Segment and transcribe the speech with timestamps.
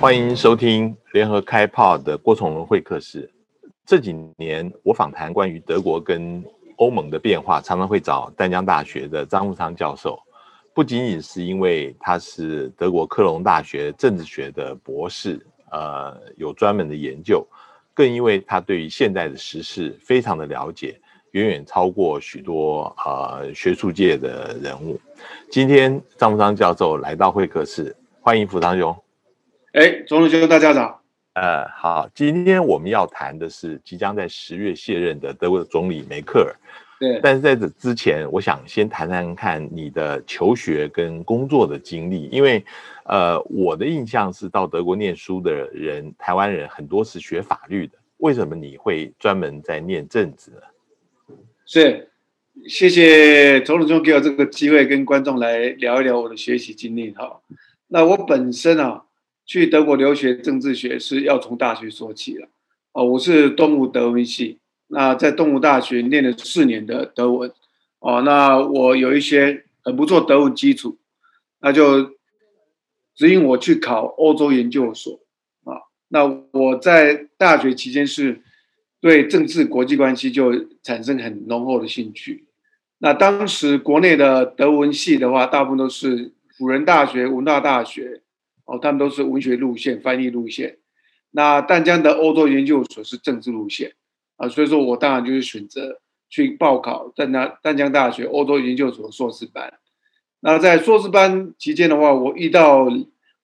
[0.00, 3.30] 欢迎收听联合开炮的郭崇伦会客室。
[3.84, 6.42] 这几年我访谈关于德国跟
[6.76, 10.18] 欧盟的变化，常常会找淡江大学的张富昌教授，
[10.72, 15.38] 不仅仅是因为他是德国科隆大学政治学的博士，
[15.70, 17.46] 呃，有专门的研究，
[17.92, 20.98] 更因为他对于现在的时事非常的了解，
[21.32, 24.98] 远远超过许多呃学术界的人物。
[25.50, 28.96] 今天张富昌教授来到会客室，欢迎富昌兄。
[29.72, 31.00] 哎，总统兄，大家早。
[31.34, 36.52] 呃，好，今天我们要谈的是即将在十月卸任的德国总理梅克尔。
[36.98, 42.64] 对，但是在这之前，我想先谈谈看你的求学跟工作的经历，因为，
[43.04, 51.36] 呃，我的印象是到德国念书的人，台湾人很多是学法律的，为什么你会专门在念政治呢？
[51.64, 52.10] 是，
[52.66, 57.40] 谢谢总统兄给我这个机会跟观众来聊一聊我的学习经历哈。
[57.86, 59.04] 那我本身啊。
[59.50, 62.46] 去德国留学政治学是要从大学说起了，
[62.92, 67.52] 哦，我是东吴德文系，那在东吴大学念了四年的德文，
[67.98, 70.98] 哦，那我有一些很不错德文基础，
[71.58, 72.12] 那就
[73.16, 75.18] 指引我去考欧洲研究所，
[75.64, 78.40] 啊，那我在大学期间是
[79.00, 80.52] 对政治国际关系就
[80.84, 82.44] 产生很浓厚的兴趣，
[82.98, 88.20] 那当时国内的德文系的话，大部分都是辅仁大学、文大大学。
[88.70, 90.78] 哦，他们都是文学路线、翻译路线。
[91.32, 93.94] 那淡江的欧洲研究所是政治路线
[94.36, 99.74] 啊，所以说我当然就是选择去报考淡江淡江大学欧洲研究所硕士班。
[100.38, 102.88] 那在硕士班期间的话，我遇到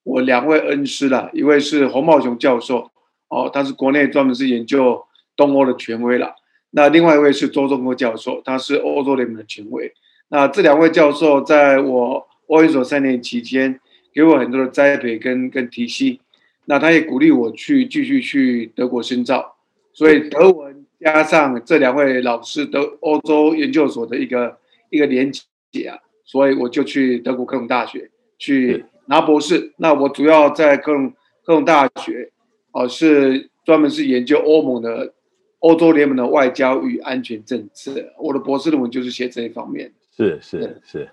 [0.05, 2.93] 我两位恩师了，一位是洪茂雄教授，
[3.29, 6.37] 哦，他是国内专门是研究东欧的权威了。
[6.71, 9.93] 那另外一位是周忠国教授，他是欧洲联盟的权威。
[10.29, 13.81] 那这两位教授在我欧研所三年期间。
[14.17, 16.19] 给我很多的栽培跟跟提携，
[16.64, 19.56] 那他也鼓励我去继续去德国深造，
[19.93, 24.56] 所以德文加上这两位老师德欧洲研究所的一个
[24.88, 25.31] 一个连
[25.71, 29.75] 结啊，所以我就去德国科隆大学去拿博士。
[29.76, 31.10] 那我主要在科隆
[31.44, 32.32] 科隆大学
[32.72, 35.12] 哦，是专门是研究欧盟的
[35.59, 38.15] 欧洲联盟的外交与安全政策。
[38.19, 39.93] 我的博士论文就是写这一方面。
[40.16, 41.06] 是是是。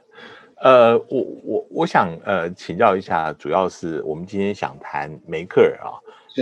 [0.63, 5.99] 呃，我我我想呃请教一下，主要是我们今天想谈梅克尔啊，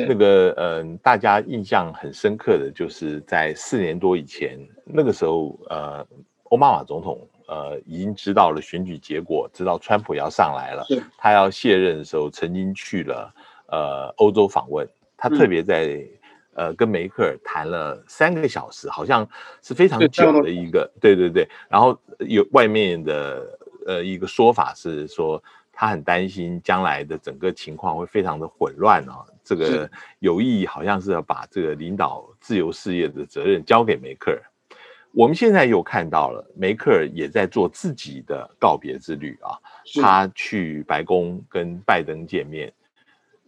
[0.07, 6.05] 那个呃大家印象很深刻的就是在四年多以前，那个时候呃
[6.51, 10.85] 奥巴马总统呃已经知道了选举结果，知道川普要上来了，
[11.17, 13.33] 他要卸任的时候，曾经去了
[13.69, 15.99] 呃欧洲访问，他特别在
[16.53, 19.27] 呃跟梅克尔谈了三个小时，好像
[19.63, 23.57] 是非常久的一个，对对对，然后有外面的。
[23.85, 29.25] 呃，一个说法是说，他很担心将来的整个情况会非常的混乱啊。
[29.43, 34.41] 这个有意好像是要把这个领导自由事业的责任交给梅克尔。
[35.13, 39.59] 我们现在又看到了梅克尔也在做自己的告别之旅啊，
[40.01, 42.71] 他去白宫跟拜登见面。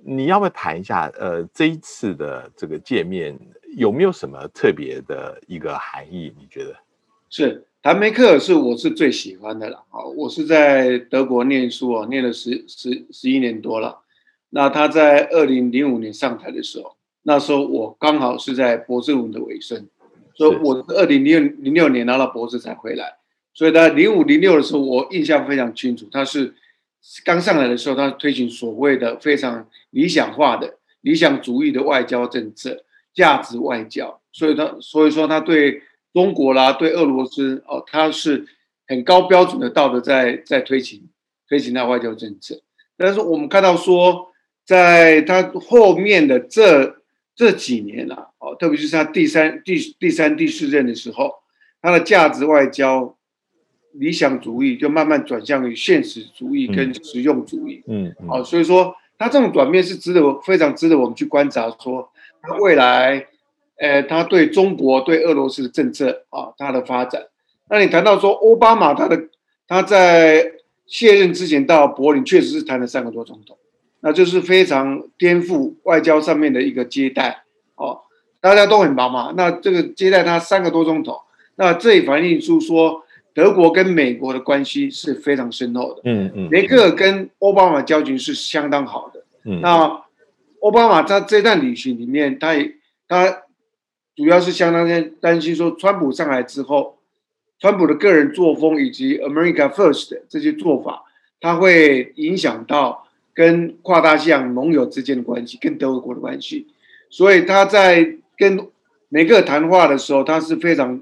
[0.06, 1.10] 你要不要谈一下？
[1.18, 3.40] 呃，这一次的这个见面
[3.78, 6.36] 有没有什么特别的一个含义？
[6.38, 6.76] 你觉得？
[7.30, 7.66] 是。
[7.84, 10.06] 谭梅克尔是我是最喜欢的了啊！
[10.16, 14.00] 我是在德国念书啊，念了十十十一年多了。
[14.52, 19.86] 那他在二零零五年上台的时候，那时候我刚好是在博士论文的尾声，
[20.34, 23.18] 所以我二零零零六年拿到博士才回来。
[23.54, 26.08] 所以他零五零六的时候，我印象非常清楚。
[26.10, 26.56] 他是
[27.26, 34.22] 刚上来的时候，他推行所谓的非常理想化的理想主义的外交政策，价值外交。
[34.32, 35.82] 所以他所以说他对。
[36.14, 38.46] 中国啦，对俄罗斯哦，他是
[38.88, 41.10] 很高标准的道德在在推行
[41.50, 42.62] 推行他外交政策。
[42.96, 44.32] 但是我们看到说，
[44.64, 46.98] 在它后面的这
[47.36, 51.34] 这几年啊，哦，特别是它第三第第三第四任的时候，
[51.82, 53.18] 它的价值外交
[53.94, 57.82] 理想主义就慢慢转向于现实主义跟实用主义。
[57.88, 62.12] 嗯，哦，所以说它这种转变是值得非常值得我们去观察，说
[62.42, 63.28] 它未来。
[63.78, 67.24] 呃，他对中国、对俄罗斯的政策啊，他的发展。
[67.70, 69.20] 那你谈到说奥巴马，他的
[69.68, 70.54] 他在
[70.86, 73.58] 卸任之前到柏林，确实是谈了三个多钟头，
[74.02, 77.44] 那就是非常颠覆外交上面的一个接待
[77.76, 78.02] 哦。
[78.40, 81.22] 大家都很忙嘛，那这个接待他三个多钟头，
[81.56, 83.04] 那这也反映出说
[83.34, 86.02] 德国跟美国的关系是非常深厚的。
[86.06, 89.24] 嗯嗯，梅克尔跟奥巴马交情是相当好的。
[89.46, 90.04] 嗯，那
[90.62, 92.76] 奥巴马在这段旅行里面，他也
[93.08, 93.43] 他。
[94.16, 94.88] 主要是相当
[95.20, 96.98] 担心说，川普上来之后，
[97.60, 101.04] 川普的个人作风以及 America First 这些做法，
[101.42, 106.68] 它会影响到跟跨大西洋盟友之间的关系，跟德国的关系。
[107.10, 108.68] 所以他在跟
[109.10, 111.02] 梅克谈话的时候，他是非常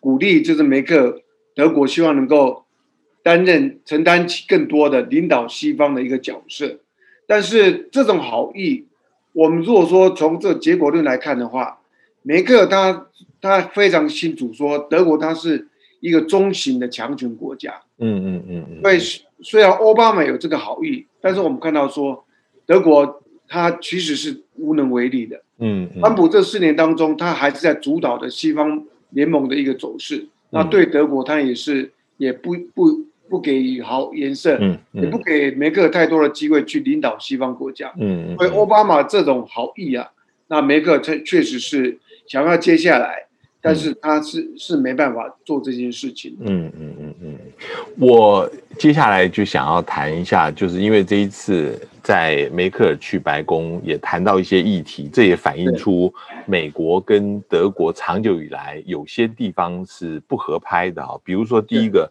[0.00, 1.22] 鼓励，就是梅克
[1.54, 2.64] 德国希望能够
[3.22, 6.78] 担任承担起更多的领导西方的一个角色。
[7.26, 8.86] 但是这种好意，
[9.32, 11.80] 我们如果说从这结果论来看的话，
[12.22, 13.08] 梅克他
[13.40, 15.66] 他非常清楚说，德国它是
[15.98, 17.74] 一个中型的强权国家。
[17.98, 18.80] 嗯嗯嗯嗯。
[18.80, 18.98] 所以
[19.42, 22.24] 虽然奥巴马有这个好意，但是我们看到说，
[22.64, 25.42] 德国他其实是无能为力的。
[25.58, 25.88] 嗯。
[26.00, 30.28] 川普这四年当中，他还是在主导的西方联盟的一个走势。
[30.50, 37.92] 那对德国，他也是也不不不给予好颜色，嗯，也不给梅克太多的机会去领导西方国家。
[37.98, 38.36] 嗯。
[38.36, 40.12] 所以奥巴马这种好意啊，
[40.46, 41.98] 那梅克确确实是。
[42.26, 43.26] 想要接下来，
[43.60, 46.36] 但是他是是没办法做这件事情。
[46.40, 47.38] 嗯嗯嗯嗯，
[47.98, 56.12] 我接下来就想要谈一下，就是因为这一次在梅克尔去白宫也谈到一些议题，这也反映出
[56.46, 62.10] 美国跟德国长久以来有些地方是不合拍的啊，比如说第一个。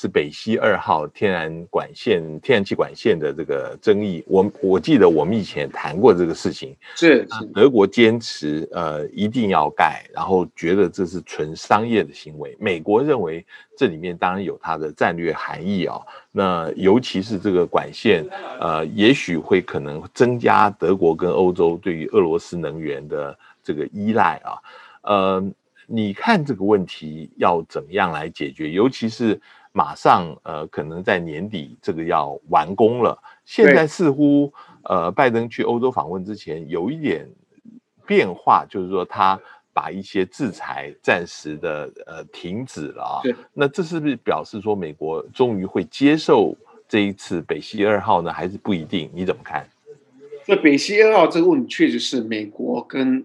[0.00, 6.76] 是北溪二号天然管线、天然气管线的这个争议，我我记得我们以前谈过这个事情。
[6.94, 12.56] 是德国坚持呃一定要盖，然后觉得这是纯商业的行为。
[12.60, 13.44] 美国认为
[13.76, 15.98] 这里面当然有它的战略含义啊。
[16.30, 18.24] 那尤其是这个管线，
[18.60, 24.62] 呃，也许会可能增加德国跟欧洲对于俄罗斯能源的这个依赖啊。
[25.02, 25.44] 呃，
[25.88, 28.70] 你看这个问题要怎么样来解决？
[28.70, 29.40] 尤其是。
[29.72, 33.16] 马上呃，可能在年底这个要完工了。
[33.44, 34.52] 现在似乎
[34.84, 37.28] 呃，拜登去欧洲访问之前有一点
[38.06, 39.40] 变化，就是说他
[39.72, 43.22] 把一些制裁暂时的呃停止了啊。
[43.52, 46.56] 那这是不是表示说美国终于会接受
[46.88, 48.32] 这一次北溪二号呢？
[48.32, 49.10] 还是不一定？
[49.14, 49.68] 你怎么看？
[50.44, 53.24] 这北溪二号这个问题确实是美国跟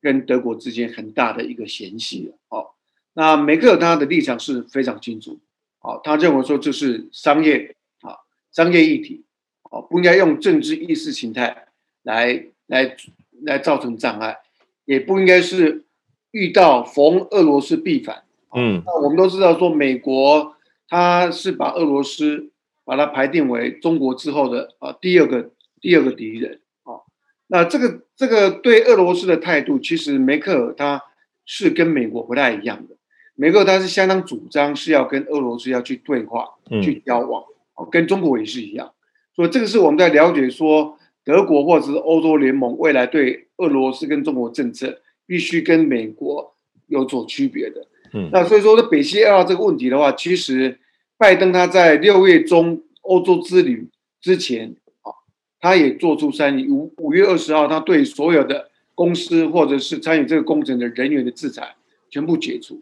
[0.00, 2.70] 跟德国之间很大的一个嫌隙哦。
[3.12, 5.38] 那梅克尔他的立场是非常清楚。
[5.82, 8.14] 好，他认为说这是商业啊，
[8.52, 9.24] 商业议题，
[9.68, 11.66] 哦，不应该用政治意识形态
[12.04, 12.96] 来来
[13.42, 14.38] 来造成障碍，
[14.84, 15.84] 也不应该是
[16.30, 18.22] 遇到逢俄罗斯必反。
[18.54, 20.54] 嗯，那我们都知道说，美国
[20.88, 22.52] 他是把俄罗斯
[22.84, 25.50] 把它排定为中国之后的啊第二个
[25.80, 27.02] 第二个敌人啊。
[27.48, 31.02] 那这个这个对俄罗斯的态度，其实梅克尔他
[31.44, 32.94] 是跟美国不太一样的。
[33.42, 36.48] 美国他是相当主张是要跟俄罗斯要去对话、
[36.80, 37.42] 去交往，
[37.74, 38.92] 哦，跟中国也是一样。
[39.34, 46.54] 所以这个是我们在了解说，德国或者是欧洲联盟未来对俄罗斯跟中国政策必须跟美国
[46.86, 47.84] 有所区别的。
[48.12, 50.78] 嗯，那所以说，这北溪二号这个问题的话，其实
[51.18, 53.88] 拜登他在六月中欧洲之旅
[54.20, 55.10] 之前，啊，
[55.58, 61.74] 他也做出善意，五五月二十号，他对所有的公司或者是参与这个工程的人员的制裁
[62.08, 62.80] 全部解除。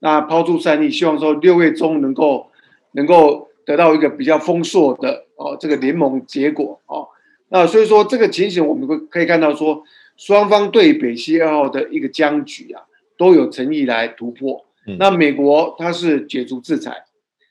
[0.00, 2.50] 那抛出善意，希望说六月中能够
[2.92, 7.08] 能够得到一个比较丰硕的哦这个联盟结果哦。
[7.48, 9.84] 那所以说这个情形，我们会可以看到说，
[10.16, 12.82] 双方对北溪二号的一个僵局啊，
[13.16, 14.64] 都有诚意来突破。
[14.98, 17.04] 那美国它是解除制裁，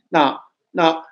[0.09, 0.41] 那
[0.71, 1.03] 那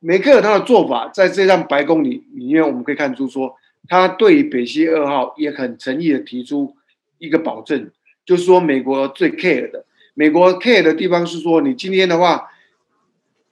[0.00, 3.54] 梅克尔他的做法，在这张白宫里里面，我们可以看出说，
[3.86, 6.74] 他对北溪二号也很诚意的提出
[7.18, 7.90] 一个保证，
[8.24, 9.84] 就是说美国最 care 的。
[10.14, 12.50] 美国 care 的地方是说，你今天的话，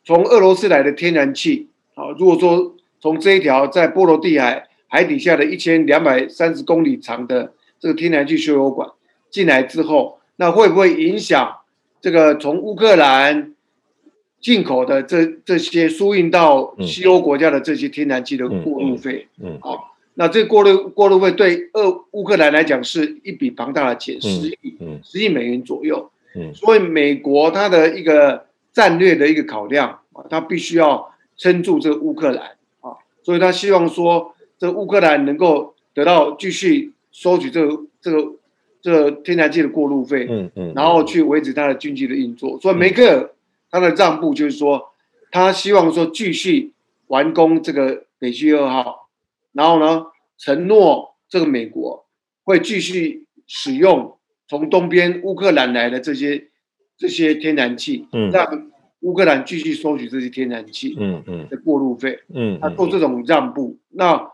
[0.04, 8.88] 从俄罗斯来的天然气，啊，如果说从这一条在波罗的海海底下的一千两百三十公里长的这个天然气输油管
[9.30, 11.58] 进来之后，那会不会影响
[12.00, 13.54] 这个从乌克兰
[14.40, 19.28] 进口的这这些输运到西欧国家的这些天然气的过路费？
[19.42, 24.74] 嗯，好，那这过路过路费对俄乌克兰来讲是一笔庞大的钱，十亿，
[25.04, 26.10] 十亿美元左右。
[26.54, 38.32] 所以美国它的一个战略的一个考量啊，它必须要撑住这个乌克兰啊，所以他希望说这乌克兰能够得到继续收取这个这个
[38.80, 42.58] 这个天然气的过路费，嗯嗯，然后去维持它的经济的运作。
[42.60, 43.30] 所以梅克尔
[43.70, 44.90] 他的让步就是说，
[45.30, 46.72] 他希望说继续
[47.08, 49.08] 完工这个北溪二号，
[49.52, 50.06] 然后呢
[50.36, 52.04] 承诺这个美国
[52.44, 54.17] 会继续使用。
[54.48, 56.48] 从东边乌克兰来的这些
[56.96, 61.46] 这些天然气，嗯，让乌克兰继续收取这些天然气，嗯嗯。
[61.48, 63.78] 的过路费，嗯，他做这种让步。
[63.90, 64.30] 那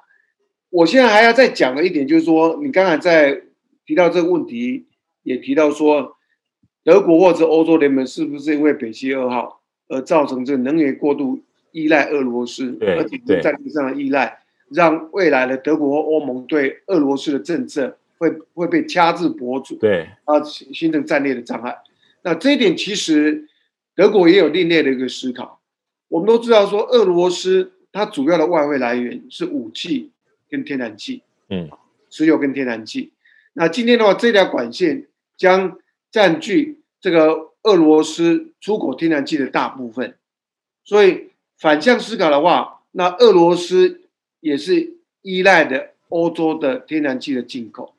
[0.70, 3.42] 我现在还要再讲的一点就是说，你刚才在
[3.84, 4.86] 提到这个问题，
[5.22, 6.16] 也提到说，
[6.82, 11.40] 德国或者欧洲联盟是不是因为北溪二号而造成这能源过度
[11.72, 13.40] 依赖俄罗斯，而且对。
[13.40, 14.38] 战略上的依赖，
[14.70, 21.76] 让未来的德国、欧盟对俄罗斯的政策会会被掐制脖主，对啊，形成战略的障碍。
[22.22, 23.48] 那这一点其实
[23.94, 25.60] 德国也有另类的一个思考。
[26.08, 30.10] 我们都知道说，俄罗斯它主要的外汇来源是武器
[30.48, 31.68] 跟天然气，嗯，
[32.08, 33.12] 石油跟天然气。
[33.54, 35.06] 那今天的话，这条管线
[35.36, 35.78] 将
[36.10, 40.14] 占据这个俄罗斯出口天然气的大部分，
[40.84, 44.02] 所以反向思考的话，那俄罗斯
[44.40, 47.94] 也是依赖的欧洲的天然气的进口。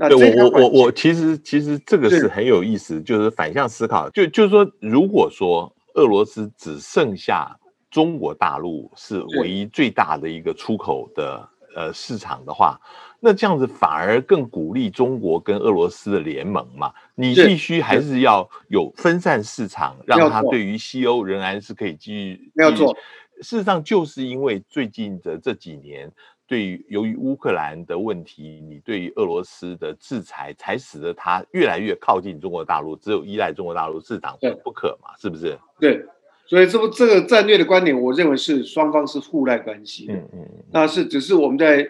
[0.00, 7.58] 那我我我我其实其实这个是很有意思，就是反向思考，就就是说，如果说俄罗斯只剩下
[7.90, 12.80] 中国大陆是唯一最大的一个出口的呃市场的话，
[13.18, 16.92] 那这样子反而更鼓励中国跟俄罗斯的联盟嘛？
[17.16, 22.96] 你必须还是要有分散市场，让它对于西欧仍然是可以继续没有错。
[23.40, 26.12] 事实上，就是因为最近的这几年。
[26.48, 35.10] 对于由于乌克兰的问题，你对于俄罗斯的制裁，才使得它越来越靠近中国大陆，只有依赖中国大陆市场不可嘛？
[35.18, 35.58] 是不是？
[35.78, 36.02] 对，
[36.46, 40.14] 所以这不这个战略的观点，我认为是双方是互赖关系的。
[40.14, 41.86] 嗯嗯，那是只是我们在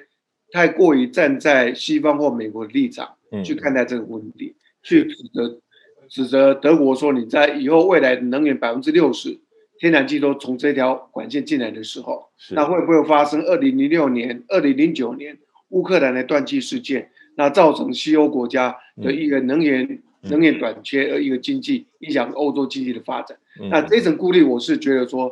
[0.51, 5.61] 太过于站在西方或美国的立场去看待这个问题，去指责
[6.09, 9.39] 指责德国说你在以后未来能源百分之六十。
[9.79, 17.11] 天然气都从这条管线进来的时候，那会不会发生二零零六年、二零零九年乌克兰的断气事件？
[17.37, 23.39] 那造成西欧国家的一个能源能源短缺，而一个经济影响欧洲经济的发展。
[23.71, 25.31] 那这层顾虑，我是觉得说，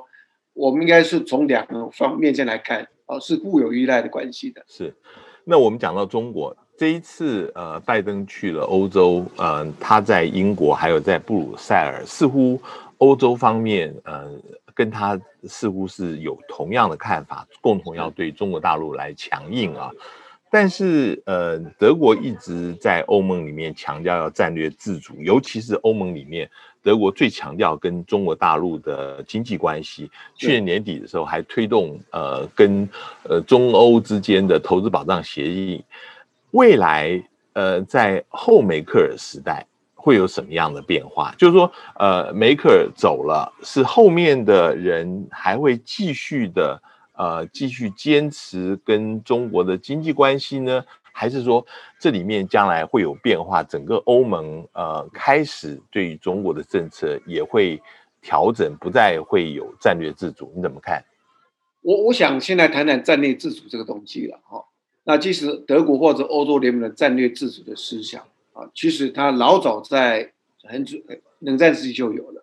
[0.53, 4.62] 我们应该是从两个方面先来看，啊，是互有依赖的关系的。
[4.69, 4.95] 是。
[5.43, 12.61] 那我们讲到中国这一次，呃，拜登去了欧洲，呃，他在英国还有在布鲁塞尔，似乎。
[12.99, 14.31] 欧洲方面，呃，
[14.75, 19.91] 跟他似乎是有同样的看法，共同要对中国大陆来强硬啊。
[20.49, 26.49] 但是，呃，德国一直在欧盟里面强调要战略自主，尤其是欧盟里面，
[26.83, 30.09] 德国最强调跟中国大陆的经济关系。
[30.37, 32.88] 去年年底的时候，还推动呃跟
[33.25, 35.85] 呃中欧之间的投资保障协议。
[36.53, 37.23] 未来，
[37.53, 39.67] 呃，在后梅克尔时代。
[40.07, 41.35] 会有什么样的变化？
[41.37, 46.81] 就是说，呃，梅克尔走了，是后面的人还会继续的，
[47.15, 50.85] 呃，继续坚持跟中国的经济关系呢？
[51.11, 51.67] 还是说
[51.99, 53.65] 这里面将来会有变化？
[53.65, 57.83] 整个欧盟呃开始对于中国的政策也会
[58.23, 60.53] 调整，不再会有战略自主？
[60.55, 61.03] 你怎么看？
[61.83, 64.65] 我我想先来谈谈战略自主这个东西了哈。
[65.03, 68.23] 那即使德国或者欧洲联盟的战略自主的思想。
[68.57, 70.33] 啊，其实他老早在
[70.63, 70.99] 很久
[71.41, 72.43] 冷战时期就有了，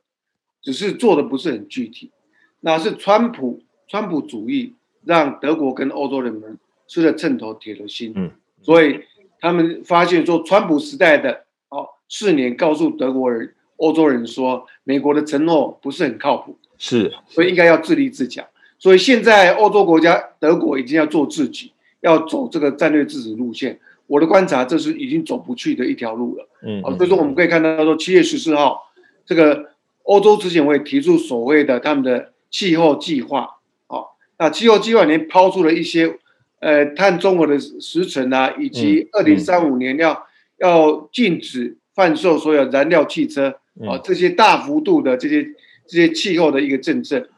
[0.62, 2.12] 只是做的不是很具体。
[2.60, 9.02] 那是川普川普主义让德国跟欧洲人们吃了秤头铁了心，嗯，所以
[9.42, 18.46] 他们发现说，川普时代的哦四年告诉德国人、欧洲人说，美国的承诺不是很靠谱，是，所以应该要自立自强。
[18.78, 23.80] 所以现在欧洲国家德国已经要做自己，要走这个战略自主路线。
[24.08, 26.48] 我的观察，这是已经走不去的一条路了。
[26.62, 28.92] 嗯，所以说我们可以看到，说七月十四号，
[29.26, 29.70] 这个
[30.04, 33.48] 欧洲执行会提出所谓的他们的气候计划。
[33.88, 34.08] 哦，
[34.38, 36.18] 那气候计划里面抛出了一些，
[36.60, 40.26] 呃，碳中和的时程啊，以及二零三五年要
[40.58, 43.56] 要禁止贩售所有燃料汽车。
[43.88, 45.44] 啊，这些大幅度的这些
[45.88, 47.30] 这些气候的一个政策，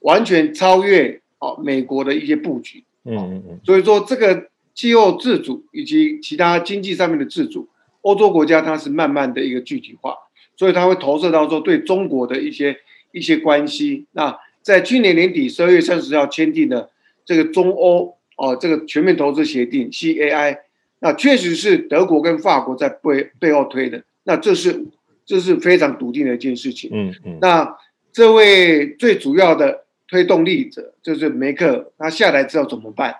[0.00, 2.84] 完全超越啊美国的一些布局。
[3.04, 3.60] 嗯嗯嗯。
[3.64, 4.49] 所以说这个。
[4.80, 7.68] 气候自主以及其他经济上面的自主，
[8.00, 10.14] 欧洲国家它是慢慢的一个具体化，
[10.56, 12.74] 所以它会投射到说对中国的一些
[13.12, 14.06] 一些关系。
[14.12, 16.88] 那在去年年底十二月三十号签订的
[17.26, 20.56] 这个中欧哦这个全面投资协定 CAI，
[21.00, 24.86] 那确实是德国跟法国在背背后推的，那这是
[25.26, 26.88] 这是非常笃定的一件事情。
[26.90, 27.38] 嗯嗯。
[27.42, 27.76] 那
[28.14, 33.16] 这位最主要的推动力者就是梅克，他下来之后怎么办？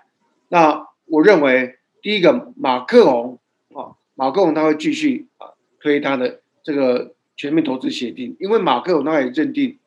[0.49, 3.39] 那我认为第一个马克龙
[3.75, 5.49] 啊，马克龙他会继续啊
[5.81, 9.79] 推他的这个全面投资协定，因为马克龙他也认定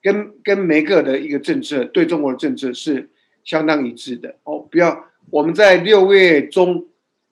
[0.00, 3.10] 跟跟梅克的一个政策对中国的政策是
[3.44, 4.60] 相当一致的哦。
[4.70, 6.86] 不要我们在六月中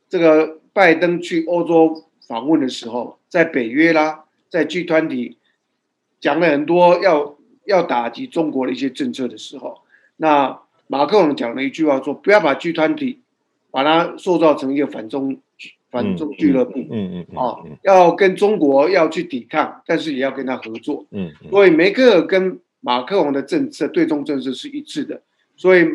[0.09, 5.39] 这个拜登去欧洲访问的时候，在北约啦，在 G 团体
[6.21, 9.83] 讲了很多要要打击中国的一些政策的时候，
[10.17, 13.23] 那马克龙讲了一句话说：不要把 G 团体
[13.77, 15.39] 把它塑造成一个反中
[15.91, 25.21] 反中俱乐部，嗯嗯啊，要跟中国要去抵抗，但是也要跟他合作，嗯，所以梅克尔跟马克龙的政策对中政策是一致的，
[25.57, 25.87] 所以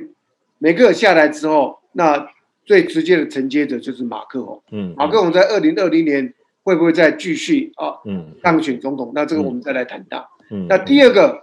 [0.60, 2.30] 梅克尔下来之后，那
[2.66, 4.62] 最直接的承接者就是马克龙。
[4.72, 7.98] 嗯，马克龙在二零二零年会不会再继续啊？
[8.06, 9.12] 嗯，当选总统？
[9.16, 10.30] 那这个我们再来谈到。
[10.52, 11.42] 嗯，那第二个，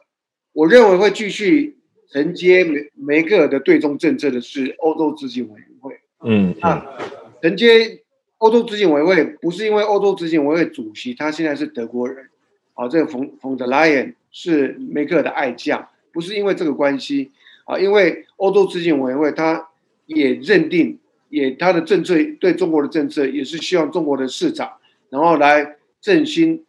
[0.52, 1.76] 我认为会继续
[2.12, 5.97] 承接梅梅克尔的对中政策的是欧洲执行委员会。
[6.22, 6.84] 嗯，那
[7.42, 8.00] 承接
[8.38, 12.28] 欧洲执行委员会不是因为欧洲执行委员会主席他现在是德国人，
[12.74, 17.30] 啊，这个冯冯德莱恩是梅克尔的爱将，不是因为这个关系。
[17.64, 19.68] 啊，因为欧洲执行委员会他
[20.06, 20.98] 也认定，
[21.28, 24.72] 也他的政策对中国的政策也是希望中国的市场，
[25.10, 26.64] 然后来振兴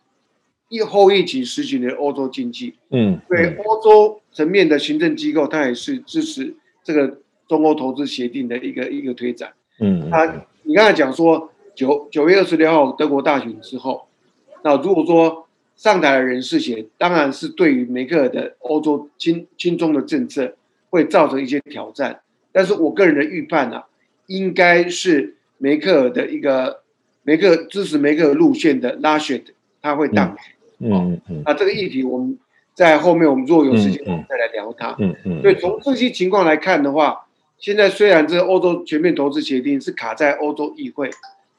[0.67, 2.75] 一后一级实行的欧洲经济。
[2.91, 6.53] 嗯，对欧洲层面的行政机构，他也是支持
[6.83, 9.51] 这个中欧投资协定的一个一个推展。
[9.81, 14.07] 嗯，他你刚才讲说九九月二十六号德国大选之后，
[14.63, 20.55] 那如果说上台的人士写，当然是对于梅克尔的欧洲亲亲中的政策。
[20.91, 22.19] 会造成一些挑战，
[22.51, 23.85] 但是我个人的预判啊，
[24.25, 26.79] 应该是梅克尔的一个
[27.21, 29.39] 梅克支持梅克尔路线的拉选，
[29.83, 30.37] 他会当选。
[30.79, 31.43] 嗯嗯。
[31.45, 32.35] 那这个议题我们
[32.73, 34.95] 在后面我们如果有时间我们再来聊它。
[34.97, 35.41] 嗯嗯。
[35.43, 37.27] 所以从这些情况来看的话，
[37.59, 41.09] 现在虽然这欧洲全面投资协定是卡在欧洲议会，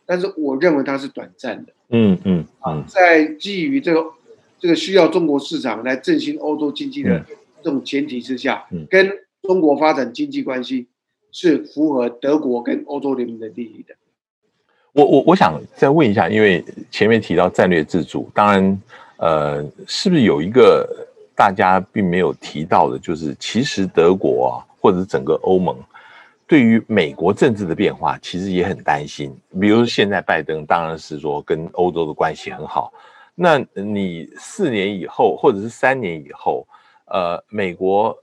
[0.05, 1.73] 但是我认为它是短暂的。
[1.91, 2.45] 嗯嗯。
[2.61, 4.05] 啊，在基于这个
[4.59, 7.25] 这个需要中国市场来振兴欧洲经济的。
[7.63, 9.07] 这种前提之下，跟
[9.43, 10.87] 中国发展经济关系
[11.31, 13.95] 是符合德国跟欧洲联盟的利益的。
[14.93, 18.83] 我我我想再问一下，因为前面提到战略自主，当然，
[19.19, 21.07] 呃，是不是有一个
[21.41, 25.75] 大家并没有提到的，就是其实德国啊，或者整个欧盟
[26.47, 29.35] 对于美国政治的变化，其实也很担心。
[29.59, 32.93] 比如现在拜登当然是说跟欧洲的关系很好，
[33.35, 36.67] 那你四年以后，或者是三年以后？
[37.07, 38.15] 呃，美国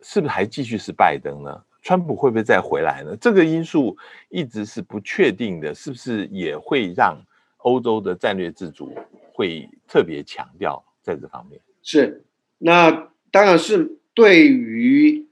[0.00, 1.62] 是不是还继续是拜登呢？
[1.82, 3.14] 川普会不会再回来呢？
[3.20, 3.94] 这个因素
[4.30, 7.20] 一直是不确定的，是不是也会让
[7.58, 8.96] 欧洲的战略自主
[9.34, 11.60] 会特别强调在这方面？
[11.82, 12.24] 是，
[12.64, 15.26] 那当然是对于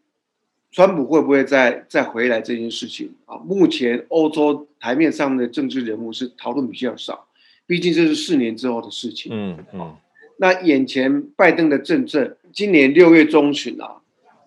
[0.72, 7.26] 川普会不会再再回来这件事情啊，目前欧洲台面上的政治人物是讨论比较少，
[7.66, 9.32] 毕竟这是四年之后的事情。
[9.34, 9.96] 嗯嗯。
[10.38, 13.96] 那眼前拜登的政策，今年六月中旬啊，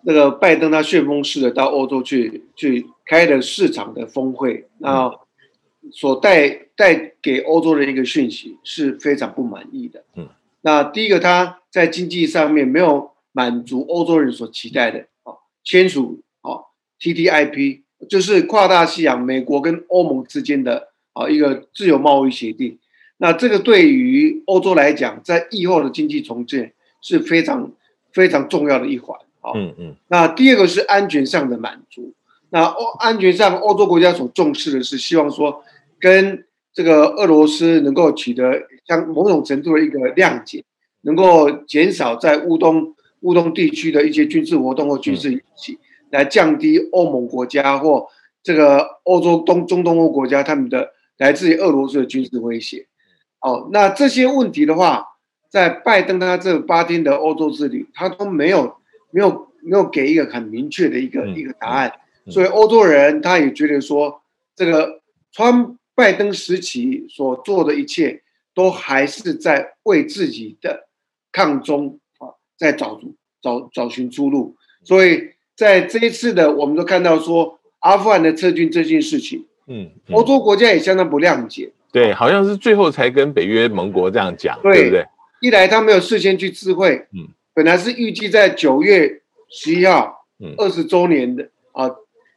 [0.02, 5.12] 那个拜登他旋风式的到欧洲去去开了市场的峰会，那
[5.92, 10.04] 所带带给欧洲的一个讯息是非常不满意的。
[10.16, 10.28] 嗯，
[10.66, 22.80] 那第一个他在经济上面没有满足欧洲人所期待的啊，签署啊 TTIP 就是跨大西洋美国跟欧盟之间的啊一个自由贸易协定。
[23.18, 27.72] 那这个对于欧洲来讲，在疫后的经济重建是非常
[28.12, 29.52] 非常重要的一环啊。
[29.56, 29.96] 嗯嗯。
[30.08, 32.14] 那第二个是安全上的满足。
[32.50, 35.64] 那欧安全上，欧洲国家所重视的是希望说，
[36.00, 38.52] 跟这个俄罗斯能够取得
[38.86, 40.64] 像某种程度的一个谅解，
[41.02, 45.78] 能够减少在乌东乌东地区的一些军事活动或军事武器，
[46.12, 48.08] 来降低欧盟国家或
[48.42, 52.86] 这个欧洲东中东欧国家他们的来自于俄罗斯的军事威胁。
[53.40, 55.06] 哦，那这些问题的话，
[55.50, 58.76] 在拜登他这八天的欧洲之旅，他都没有
[59.12, 61.94] 没有没有给一个很明确的一个一个答案，
[62.28, 64.22] 所以欧洲人他也觉得说，
[64.56, 68.22] 这个川拜登时期所做的一切，
[68.54, 70.88] 都还是在为自己的
[71.32, 73.00] 抗中啊，在找
[73.42, 74.56] 找找寻出路。
[74.84, 81.72] 所以在这一次的，我们都看到说，阿富汗的撤军这件事情，嗯，欧洲国家也相当不谅解。
[81.92, 85.06] 对，好像是最后才跟北约盟国这样讲，对不对？
[85.42, 91.88] 一来他没有事先去知会，嗯，本来是预计在九月十一号，嗯，二十周年的啊，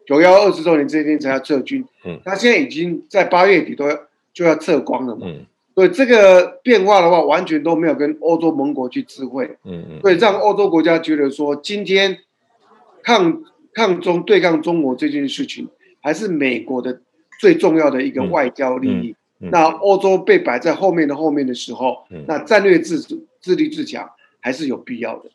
[0.07, 3.99] 九幺二十周年这一天才要撤军，嗯，他现在已经在八月底都要
[4.35, 12.19] 就要撤光了嘛，嗯，所以这个变化的话，完全都没有跟欧洲盟国去智慧，嗯嗯，所以让欧洲国家觉得说，今天
[13.03, 13.43] 抗
[13.75, 15.69] 抗中对抗中国这件事情，
[16.01, 17.03] 还是美国的
[17.39, 19.15] 最重要的一个外交利益。
[19.39, 24.11] 那欧洲被摆在后面的后面的时候，那战略自主、自立自强
[24.41, 25.29] 还是有必要的。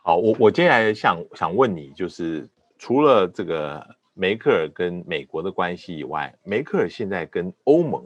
[0.00, 8.02] 好，我我接下来想想问你，就是除了这个梅克尔跟美国的关系以外，梅克尔现在跟欧盟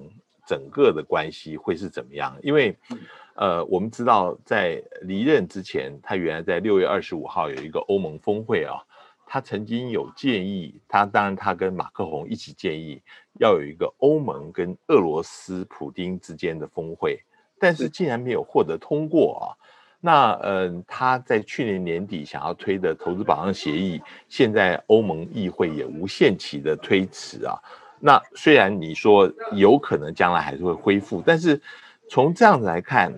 [0.50, 2.36] 整个的关系会是怎么样？
[2.42, 2.76] 因为，
[3.36, 8.74] 呃，我们知道在离任之前，他原来在六月二十五号有一个欧盟峰会啊。
[9.32, 13.00] 他曾经有建议，他当然他跟马克宏一起建议
[13.38, 17.22] 要有一个欧盟跟俄罗斯普丁之间的峰会，
[17.56, 19.46] 但是竟然没有获得通过啊。
[20.00, 27.54] 那呃，他在去年年底想要推的投资保障协议，现在欧盟议会也无限期的推迟啊。
[28.00, 31.60] 那虽然你说有可能将来还是会恢复，但是
[32.08, 33.14] 从这样子来看，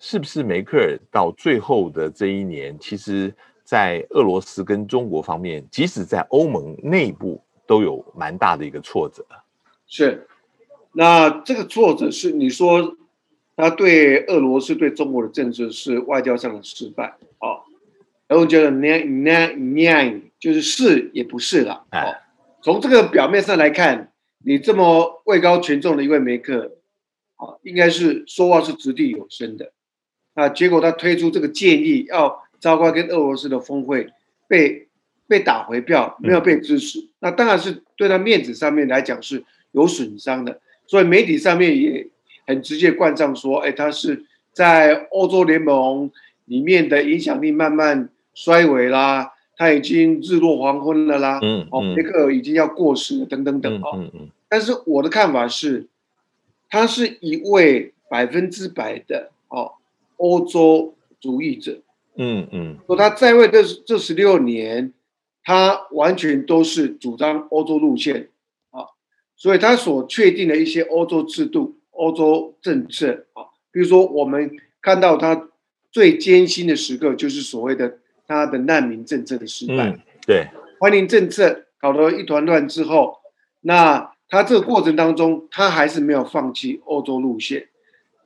[0.00, 9.24] 是不是梅克尔到最后的这一年，其实在俄罗斯跟中国方面，即使在欧盟内部都有蛮大的一个挫折。
[9.86, 10.26] 是，
[10.92, 12.96] 那这个挫折是你说。
[13.54, 17.04] 他对俄罗斯、对中国的政治是外交上的失败
[17.38, 17.60] 啊，
[18.26, 22.02] 然后觉得那那那就是是也不是了啊。
[22.62, 24.10] 从这个表面上来看，
[24.44, 26.76] 你这么位高权重的一位梅克
[27.36, 29.72] 啊，应该是说话是掷地有声的
[30.34, 30.48] 啊。
[30.48, 34.08] 结果他推出这个建议，要召开跟俄罗斯的峰会，
[34.48, 34.88] 被
[35.26, 37.08] 被打回票，没有被支持。
[37.20, 42.08] 那当然是对他面子上面来讲是有损伤的，所以媒体上面也。
[42.44, 46.10] 很直接冠上说，哎，他是在欧洲联盟
[46.46, 55.88] 里面的影响力慢慢衰微啦，他已经日落黄昏了啦，嗯，哦，梅克尔已经要过时了，等等等啊，嗯嗯，但是我的看法是，
[56.68, 59.72] 他是一位百分之百的哦
[60.16, 61.80] 欧洲主义者，
[62.16, 64.92] 嗯嗯，说他在位这这十六年，
[65.44, 68.28] 他完全都是主张欧洲路线
[68.70, 68.86] 啊，
[69.36, 71.76] 所以他所确定的一些欧洲制度。
[71.94, 75.50] 欧洲政策啊，比如说我们看到他
[75.90, 79.98] 最艰辛的时刻，就是所谓的他的难民政策的失败。
[80.26, 83.18] 对，欢迎政策搞得一团乱之后，
[83.62, 87.68] 那他这个过程当中，他还是没有放弃欧洲路线，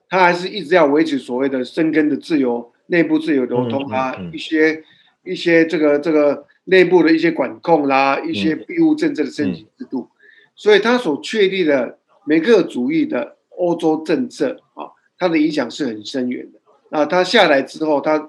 [0.09, 4.83] 他还是一直要维持所谓的生根的自由、内部自由流通啊，一些
[5.25, 10.09] 一些这个这个内部的一些管控啦，一些庇护政策的升级制度，
[10.55, 13.35] 所以他所确立的每个主义的。
[13.59, 14.85] 欧洲政策啊，
[15.17, 16.61] 它的影响是很深远的。
[16.91, 18.29] 那他下来之后，他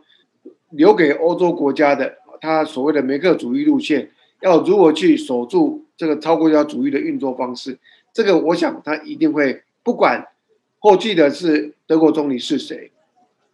[0.72, 7.78] 留给欧洲国家的，他所谓的梅克主义路线，要如何去守住这个超国家主义的运作方式？
[8.14, 10.28] 这个我想他一定会，不管
[10.80, 12.92] 后继的是德国总理是谁，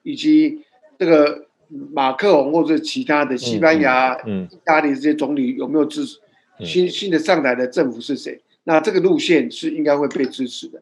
[0.03, 0.61] 以及
[0.97, 1.45] 这个
[1.91, 6.19] 马克龙或者其他的西班牙、嗯意大利这些总理有没有支持，
[6.63, 8.41] 新新的上台的政府是谁？
[8.63, 10.81] 那这个路线是应该会被支持的。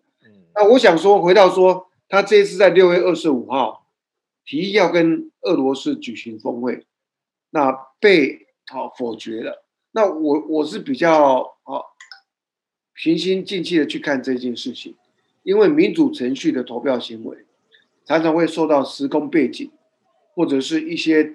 [0.54, 3.81] 那我想说，回到说，他这一次在六月二十五号
[4.46, 6.86] 提议要跟俄罗斯举行峰会，
[7.50, 9.66] 那被好否决了。
[9.92, 11.82] 那我我是比较啊
[12.94, 14.96] 平心静气的去看这件事情，
[15.44, 17.38] 因为民主程序的投票行为
[18.06, 19.70] 常常会受到时空背景
[20.34, 21.34] 或者是一些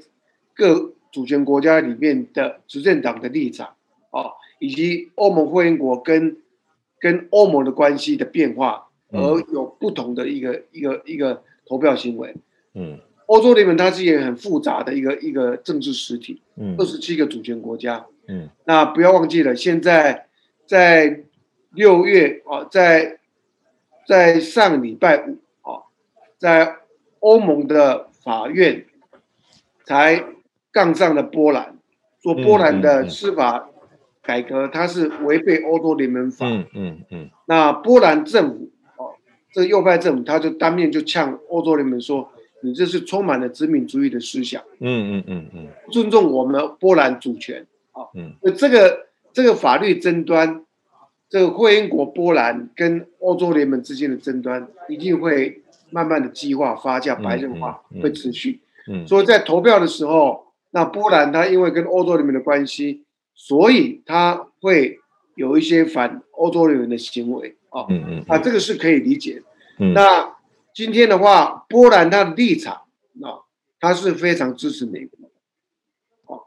[0.54, 3.76] 各主权国家里面的执政党的立场
[4.10, 6.42] 啊，以及欧盟会员国跟
[6.98, 8.84] 跟欧盟的关系的变化。
[9.10, 12.34] 而有不同的一个一个一个投票行为。
[12.78, 16.42] 嗯，欧洲联盟它是一个很复杂的一个一个政治实体。
[16.56, 18.04] 嗯，二十七个主权国家。
[18.28, 20.26] 嗯，那不要忘记了，现在
[20.66, 21.22] 在
[21.72, 23.18] 六月啊，在
[24.06, 25.88] 在上礼拜五啊，
[26.36, 26.76] 在
[27.20, 28.84] 欧盟的法院
[29.84, 30.22] 才
[30.70, 31.78] 杠上了波兰，
[32.22, 33.70] 说波兰的司法
[34.22, 36.46] 改革它是违背欧洲联盟法。
[36.46, 37.30] 嗯嗯嗯。
[37.46, 38.70] 那波兰政府。
[39.52, 42.30] 这个右派政府他就当面就呛欧洲联盟说
[42.66, 50.64] ：“你这是充满了殖民主义的思想，嗯嗯嗯嗯，尊重我们波兰主权啊，嗯，那这个这个法律争端，
[51.30, 58.58] 这个会员国波兰跟欧洲联盟之间的争端一定会慢慢的激化发酵白热化，会持续。
[58.88, 64.98] 嗯，所以在投票的时候，那波兰他因为跟欧洲联盟的关系，所以他会
[65.36, 69.40] 有一些反欧洲联盟的行为啊。”嗯嗯啊，这个是可以理解。
[69.78, 70.35] 嗯，那
[70.76, 72.82] 今天的话，波兰它的立场
[73.22, 73.48] 啊，
[73.80, 75.30] 它是非常支持美国的。
[76.26, 76.42] 哦，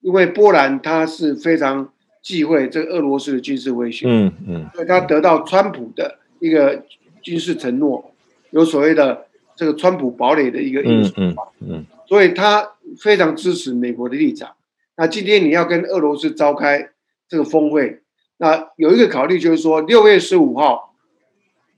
[0.00, 4.06] 因为波兰它是非常忌讳这个俄罗斯的军事威胁。
[4.08, 6.82] 嗯嗯，所以他得到川普的一个
[7.20, 8.10] 军事承诺，
[8.52, 11.12] 有所谓的这个川普堡垒的一个因素。
[11.18, 14.56] 嗯嗯，所以他非常支持美国的立场。
[14.96, 16.88] 那今天你要跟俄罗斯召开
[17.28, 18.00] 这个峰会。
[18.38, 20.87] 那有一个考虑就是说，六月十五号，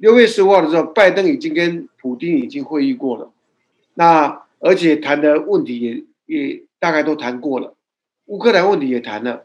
[0.01, 3.31] 六月十五号的时候，拜登已经跟普京已经会议过了，
[3.93, 7.75] 那而且谈的问题也也大概都谈过了，
[8.25, 9.45] 乌克兰问题也谈了，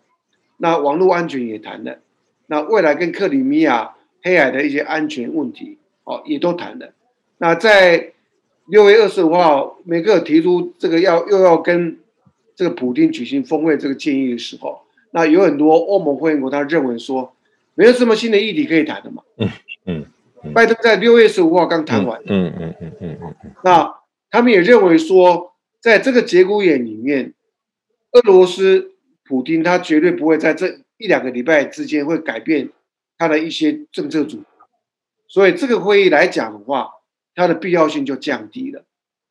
[0.55, 1.99] 那网络安全也谈了，
[2.47, 6.93] 那未来跟克里米亚黑海的一些安全问题，哦，也都谈了。
[7.37, 8.13] 那在
[8.67, 11.99] 六月二十五号，梅克尔提出这个要又要跟
[12.55, 14.79] 这个普京举行峰会这个建议的时候。
[15.11, 17.33] 那有很多欧盟会员国，他认为说
[17.73, 19.21] 没有什么新的议题可以谈的嘛。
[20.55, 22.21] 拜登在六月十五号刚谈完。
[22.25, 23.35] 嗯嗯嗯嗯嗯。
[23.65, 23.93] 那
[24.31, 27.33] 他们也认为说，在这个节骨眼里面，
[28.13, 28.93] 俄罗斯
[29.25, 32.69] 普京他绝对不会在这一两个礼拜之间会改变
[33.17, 34.45] 他的一些政策组合，
[35.27, 36.89] 所以这个会议来讲的话，
[37.35, 38.85] 它的必要性就降低了，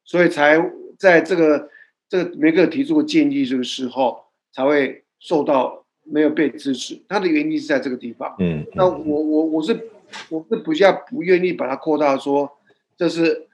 [0.04, 0.62] 所以才
[0.98, 1.70] 在这个
[2.06, 8.36] 这个梅克提出的建议这个时候才会受到没有被支持，他的原因是在这个地方。
[8.38, 9.72] 嗯，那我我我是
[10.28, 12.50] 我是比较不愿意把它扩大说
[12.96, 13.46] 这是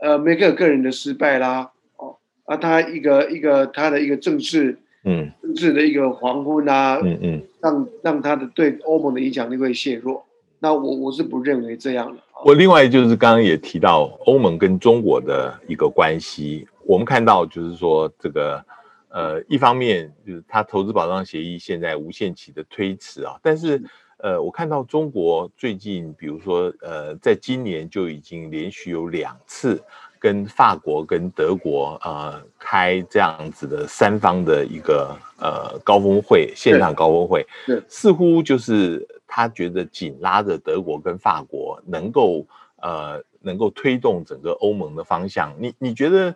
[0.00, 1.70] 呃梅克个人的失败啦。
[1.96, 10.24] 哦啊，他一个一个他的一个政治，嗯，政治的一个黄昏啊，嗯嗯，让让他的对欧盟的影响力会削弱。
[10.58, 12.22] 那我我是不认为这样的。
[12.44, 18.64] 我另外就是刚刚也提到欧盟跟中国的一个关系，我们看到就是说这个，
[19.08, 23.82] 呃，一方面就是他投资保障协议现在无限期的推迟啊，但是
[24.26, 29.80] 呃，我看到中国最近比如说呃，在今年就已经连续有两次。
[30.18, 37.46] 跟法国跟德国呃开这样子的三方的一个呃高峰会，线上高峰会，
[37.86, 42.44] 似乎就是他觉得紧拉着德国跟法国能够
[42.82, 45.54] 呃能够推动整个欧盟的方向。
[45.60, 46.34] 你你觉得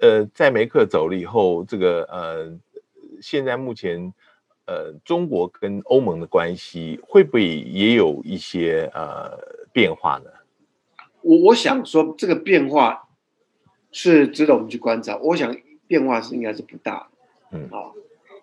[0.00, 2.52] 呃在梅克走了以后，这个呃
[3.22, 4.12] 现在目前
[4.70, 9.36] 呃中国跟欧盟的关系会不会也有一些呃
[9.72, 10.30] 变化呢？
[11.22, 13.08] 我我想说这个变化。
[13.92, 15.16] 是值得我们去观察。
[15.16, 15.52] 我想
[15.88, 17.08] 变化是应该是不大，
[17.50, 17.90] 嗯啊，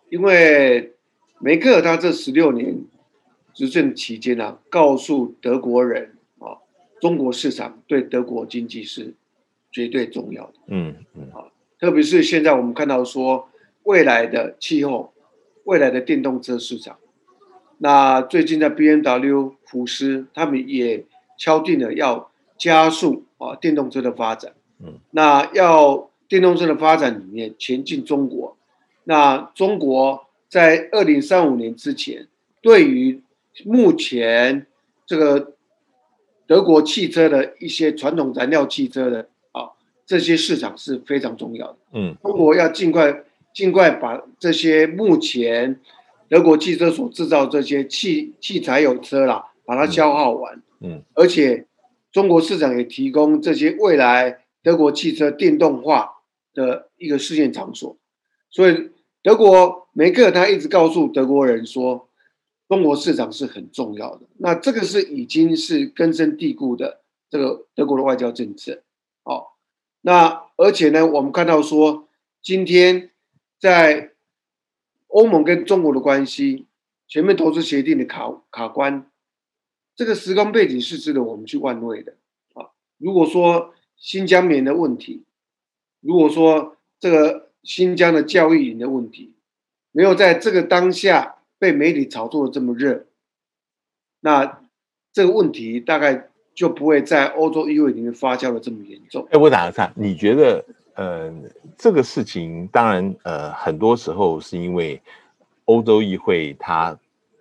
[0.09, 0.91] 因为
[1.39, 2.83] 梅克他这十六年
[3.53, 6.59] 执政期间呢，告诉德国人啊，
[6.99, 9.13] 中国市场对德国经济是
[9.71, 11.47] 绝对重要的，嗯嗯啊，
[11.79, 13.47] 特别是现在我们看到说
[13.83, 15.13] 未来的气候、
[15.67, 16.97] 未来的电动车市场，
[17.79, 21.03] 那最近的 B M W、福斯他们也
[21.37, 24.53] 敲定了要加速啊电动车的发展。
[24.79, 28.55] 嗯，那要电动车的发展里面前进中国，
[29.03, 32.27] 那中国在二零三五年之前，
[32.61, 33.21] 对于
[33.65, 34.67] 目前
[35.05, 35.53] 这个
[36.45, 39.71] 德国汽车的一些传统燃料汽车的啊
[40.05, 41.77] 这些市场是非常重要的。
[41.91, 43.25] 嗯，中国要尽快
[43.57, 45.79] 尽快把这些目前
[46.29, 50.61] 德国汽车所制造这些汽汽柴油车啦，把它消耗完。
[50.79, 51.65] 嗯，而且
[52.11, 54.43] 中国市场也提供这些未来。
[54.61, 56.17] 德国汽车电动化
[56.53, 57.97] 的一个试验场所，
[58.49, 58.91] 所以
[59.23, 62.09] 德国梅克他一直告诉德国人说，
[62.67, 64.23] 中国市场是很重要的。
[64.37, 68.83] 那这个是已经是根深蒂固的这个德国的外交政策。
[69.23, 69.47] 哦，
[70.01, 72.09] 那而且呢，我们看到说，
[72.41, 73.11] 今天
[73.59, 74.11] 在
[75.07, 76.65] 欧盟跟中国的关系，
[77.07, 79.09] 全面投资协定的卡卡关，
[79.95, 82.13] 这个时空背景是值得我们去玩味的
[82.53, 82.69] 啊。
[82.97, 85.23] 如果说，新疆棉的问题，
[86.01, 89.33] 如果说这个新疆的教育营的问题
[89.91, 93.07] 没有在这个当下被媒体炒作的这么热，
[94.19, 94.61] 那
[95.11, 99.27] 这个问题大概就不会在欧洲议会里面发酵的这么严重。
[99.31, 100.63] 哎，我打个岔，你觉得
[100.97, 101.33] 呃
[101.77, 105.01] 这个事情，当然呃很多时候是因为
[105.65, 106.95] 欧洲议会它。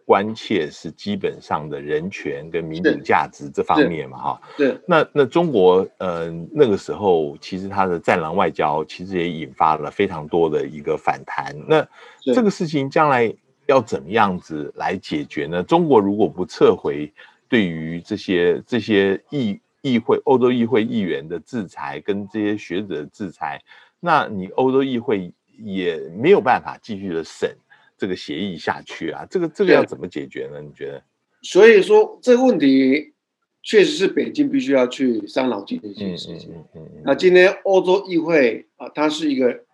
[0.08, 4.40] 关切是基本上的人权跟民主价值这方面嘛，哈。
[4.56, 4.78] 对。
[4.86, 11.52] 那那中国，呃，那个时候其实它的战狼外交其实也引发了非常多的一个反弹。
[11.66, 11.84] 那
[12.32, 13.34] 这个事情将来
[13.66, 15.60] 要怎么样子来解决呢？
[15.60, 17.12] 中国如果不撤回
[17.48, 23.62] 对于这些这些议议会、欧洲议会议员的制裁跟这些学者的制裁，
[24.00, 27.56] 那你欧洲议会也没有办法继续的审。
[27.98, 30.60] 这个协议下去啊，这个这个要怎么解决呢？
[30.60, 31.02] 你觉得？
[31.40, 33.14] 所以说这个问题
[33.62, 36.50] 确实是北京必须要去伤脑筋的一件事情。
[36.52, 37.02] 嗯嗯嗯。
[37.06, 39.64] 那今天欧洲议会啊，它是一个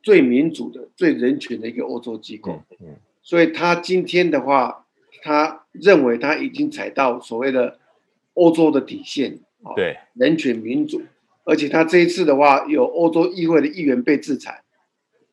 [0.00, 2.62] 最民主的、最人权的一个欧洲机构。
[2.78, 2.94] 嗯。
[3.20, 4.86] 所以他今天的话，
[5.24, 7.80] 他认为他已经踩到所谓的
[8.36, 9.74] 欧洲的底线啊。
[9.74, 9.98] 对。
[10.14, 11.02] 人权民主，
[11.44, 14.62] 而且他这一次的话，有欧洲议会的议员被制裁，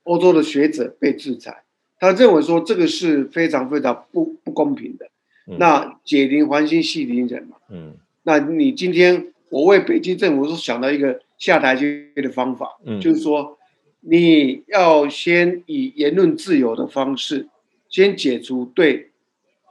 [0.03, 1.63] 欧洲的学者被制裁。
[1.99, 5.09] 他认为说这个是非常非常不不公平的，
[5.57, 13.57] 那解铃还须系铃人嘛，嗯，那你今天我为北京政府是想到一个下台阶的方法，嗯，就是说
[14.01, 17.47] 你要先以言论自由的方式，
[17.87, 19.11] 先解除对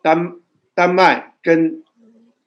[0.00, 0.36] 丹
[0.72, 1.81] 丹麦跟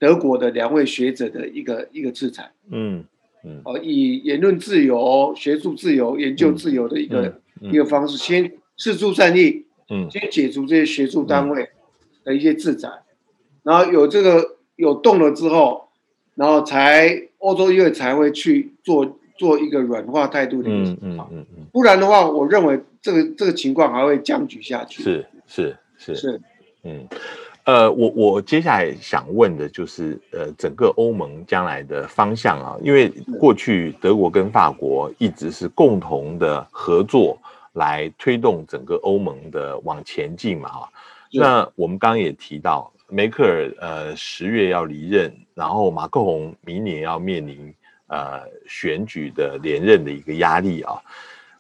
[0.06, 3.04] 德国的两位学者的一个一个制裁，嗯
[3.44, 9.66] 嗯，哦，以言论自由、学术自由、研究自由的一个一个方式，先示出善意。
[9.90, 11.70] 嗯，先解除这些学术单位
[12.24, 12.90] 的一些制裁，
[13.64, 15.90] 然后有这个有动了之后，
[16.36, 25.02] 然后才欧洲议会才会去做做一个软化态度的一个嗯嗯嗯嗯，不然的话，我认为这个这个情况还会僵局下去。
[25.02, 26.16] 是是是。
[26.16, 26.42] 是，
[26.84, 27.08] 嗯。
[27.66, 37.36] 呃，我我接下来想问的就是，呃，整个欧盟将来的方向啊，因为过去德国跟法国一直是共同的合作
[37.74, 40.90] 来推动整个欧盟的往前进嘛，哈。
[41.32, 47.74] 那我们刚刚也提到，梅克尔呃十月要离任，然后马克龙明年要面临
[48.06, 51.02] 呃选举的连任的一个压力啊，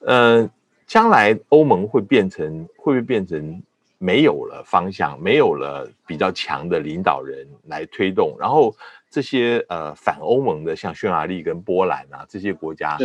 [0.02, 0.48] 呃，
[0.86, 3.60] 将来欧盟会变成会不会变成？
[3.98, 8.76] 没有了方向，没有了比较强的领导人来推动，然后
[9.10, 12.98] 这些呃反欧盟的，像匈牙利跟波兰啊这些国家，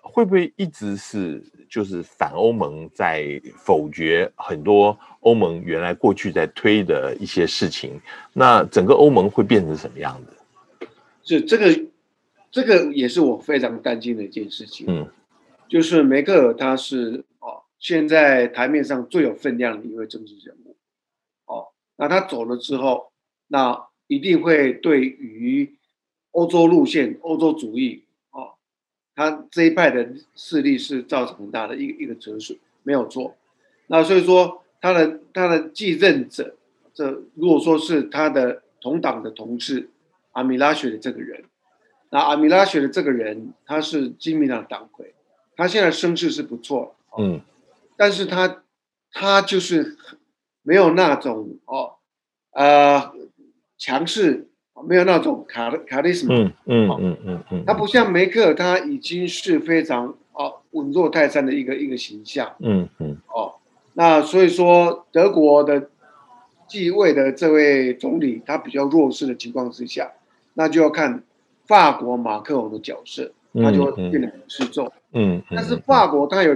[0.00, 8.00] 会不会一直是就是反欧盟在否决很多欧盟原来过去在推的一些事情？
[8.32, 10.86] 那整个欧盟会变成什么样子？
[11.24, 11.80] 是这个，
[12.50, 14.86] 这个也是我非常担心的一件事情。
[14.88, 15.08] 嗯，
[15.66, 17.24] 就是梅克尔他是。
[17.78, 20.76] 现在台面上最有分量的一位政治人物，
[21.44, 23.12] 哦，那他走了之后，
[23.48, 25.74] 那一定会对于
[26.30, 28.54] 欧洲路线、欧洲主义，哦，
[29.14, 33.36] 他这一派的势力是造成很大的一个一个折损，没有错。
[33.88, 36.56] 那所以说，他的他的继任者，
[36.94, 39.90] 这如果说是他的同党的同事
[40.32, 41.44] 阿米拉雪的这个人，
[42.10, 45.14] 那阿米拉雪的这个人，他是基民党党魁，
[45.54, 47.40] 他现在声势是不错，嗯。
[47.96, 48.62] 但是他，
[49.12, 49.96] 他就是
[50.62, 51.94] 没有那种哦，
[52.52, 53.12] 呃，
[53.78, 54.48] 强势，
[54.86, 63.54] 没有那种卡卡利什么，嗯嗯嗯嗯嗯，他不像梅克，他已经是非常哦稳若泰山的一个一个形象，嗯嗯，哦，
[63.94, 65.88] 那所以说德国的
[66.68, 70.12] 继位的这位总理他比较弱势的情况之下，
[70.54, 71.22] 那就要看
[71.66, 76.54] 法国马克龙的角色，他就会变得很失重，嗯，但是法国他有。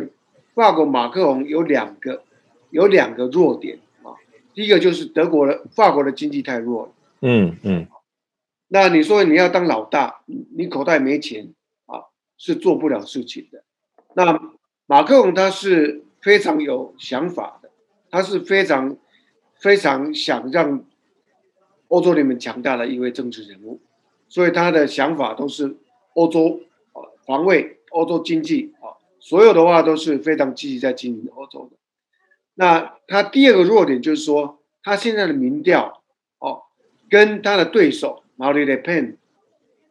[0.61, 2.23] 法国马克龙有两个，
[2.69, 4.13] 有两个弱点啊。
[4.53, 6.93] 第一个就是德国的法国的经济太弱了。
[7.23, 7.87] 嗯嗯。
[8.69, 10.21] 那你说你要当老大，
[10.55, 11.55] 你口袋没钱
[11.87, 12.05] 啊，
[12.37, 13.65] 是做不了事情的。
[14.13, 14.39] 那
[14.85, 17.71] 马克龙他是非常有想法的，
[18.11, 18.99] 他是非常
[19.55, 20.85] 非常想让
[21.89, 23.81] 欧洲里面强大的一位政治人物，
[24.29, 25.75] 所以他的想法都是
[26.13, 26.61] 欧洲
[26.93, 28.80] 啊防卫、欧洲经济啊。
[29.21, 31.77] 所有的话都是非常积极在经营欧洲的。
[32.55, 36.03] 那他第二个弱点就是说，他现在的民调
[36.39, 36.63] 哦，
[37.09, 39.17] 跟他的对手毛里 n 潘，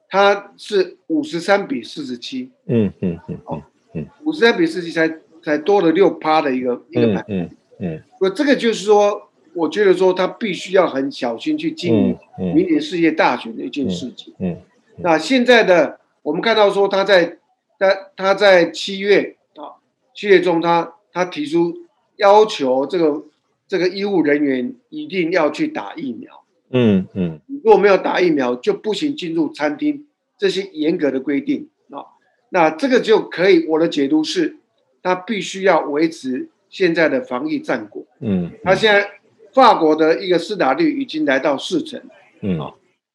[0.10, 2.52] 他是五十三比四十七。
[2.66, 3.64] 嗯嗯嗯哦
[3.94, 5.08] 嗯，五十三比四十七才
[5.44, 7.24] 才多了六趴的一个一个排。
[7.28, 8.04] 嗯嗯。
[8.20, 14.34] 我这个就是说，我觉得说他必须要很小心去经营明年世界大选的一件事情。
[14.40, 14.58] 嗯。
[14.98, 17.39] 那现在的我们看到说他在。
[17.80, 19.80] 他他在七月啊，
[20.14, 21.74] 七月中，他他提出
[22.18, 23.24] 要求，这个
[23.70, 26.44] 这个医务人员一定要去打疫苗。
[26.72, 30.06] 嗯嗯，如果没有打疫苗，就不行进入餐厅，
[30.38, 32.04] 这些严格的规定啊。
[32.50, 34.58] 那这个就可以，我的解读是，
[35.02, 38.06] 他必须要维持现在的防疫战果。
[38.20, 39.10] 嗯，他现在
[39.54, 42.02] 法国的一个施打率已经来到四成，
[42.42, 42.60] 嗯，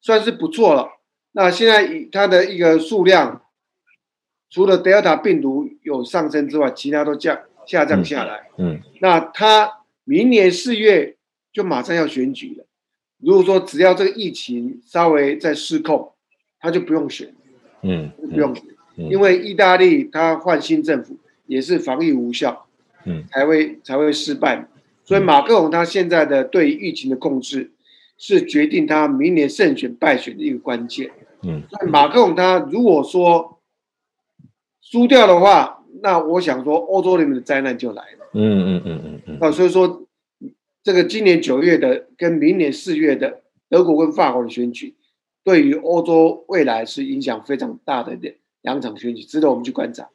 [0.01, 0.89] 算是不错了。
[1.33, 3.43] 那现在以他的一个数量。
[4.49, 8.47] 除了德尔塔病毒有上升之外，其他都降下降下来。
[8.57, 9.69] 嗯，那他
[10.05, 11.15] 明年四月
[11.51, 12.65] 就马上要选举了。
[13.19, 16.13] 如果说只要这个疫情稍微再失控，
[16.59, 17.33] 他就不用选。
[17.81, 18.63] 嗯，不用选，
[18.95, 22.67] 因为意大利他换新政府也是防疫无效，
[23.05, 24.67] 嗯，才会才会失败。
[25.03, 27.71] 所以马克龙他现在的对疫情的控制，
[28.17, 31.11] 是决定他明年胜选败选的一个关键。
[31.41, 33.54] 嗯，马克龙他如果说。
[34.91, 38.29] 输掉的话，那我想说，欧洲里面的灾难就来了。
[38.33, 39.37] 嗯嗯嗯嗯嗯。
[39.41, 40.03] 那所以说，
[40.83, 44.93] 这个今年九月的跟明年四月的德国跟法国的选举，
[45.43, 50.07] 对于欧洲未来是影响非常大的两两场选举，值得我们去观察。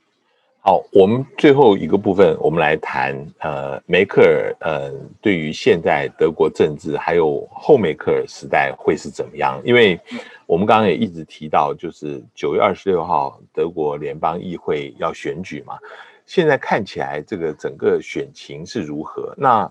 [0.63, 4.93] 好，我们最后一个部分，我们来谈呃梅克尔呃
[5.23, 9.59] 对于现在德国政治还有后梅克尔时代会是怎么样？
[9.65, 9.99] 因为
[10.45, 15.79] 我们刚刚也一直提到，就是九月二十六号德国联邦议会要选举嘛，
[16.27, 19.35] 现在看起来这个整个选情是如何？
[19.39, 19.67] 那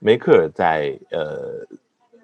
[0.00, 1.64] 梅克尔在呃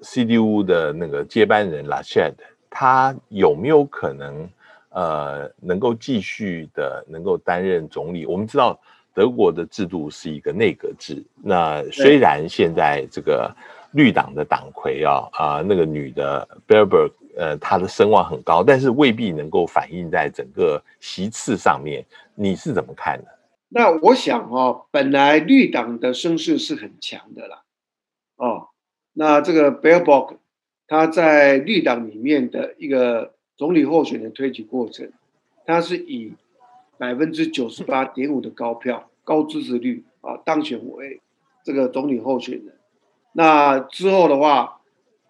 [0.02, 4.50] CDU 的那个接班人拉谢德，他有没有可能？
[4.90, 8.26] 呃，能够继续的能够担任总理。
[8.26, 8.78] 我们知道
[9.14, 11.24] 德国的制度是一个内阁制。
[11.42, 13.54] 那虽然现在这个
[13.92, 22.04] 绿党的党魁啊啊，那个女的 b e r b e r 呃他的声望很高，但是未必能够反映在整个席次上面。
[22.34, 23.28] 你是怎么看的？
[23.68, 27.62] 那我想哦，本来绿党的声势是很强的啦，
[28.36, 28.68] 哦，
[29.12, 30.36] 那这个 b e l b o g
[30.88, 35.12] 他在绿党里面的一个总理候选人推举过程，
[35.66, 36.32] 他是以
[36.96, 41.20] 百分之九十八点五的高票、高支持率啊当选为
[41.62, 42.72] 这个总理候选人。
[43.34, 44.80] 那之后的话，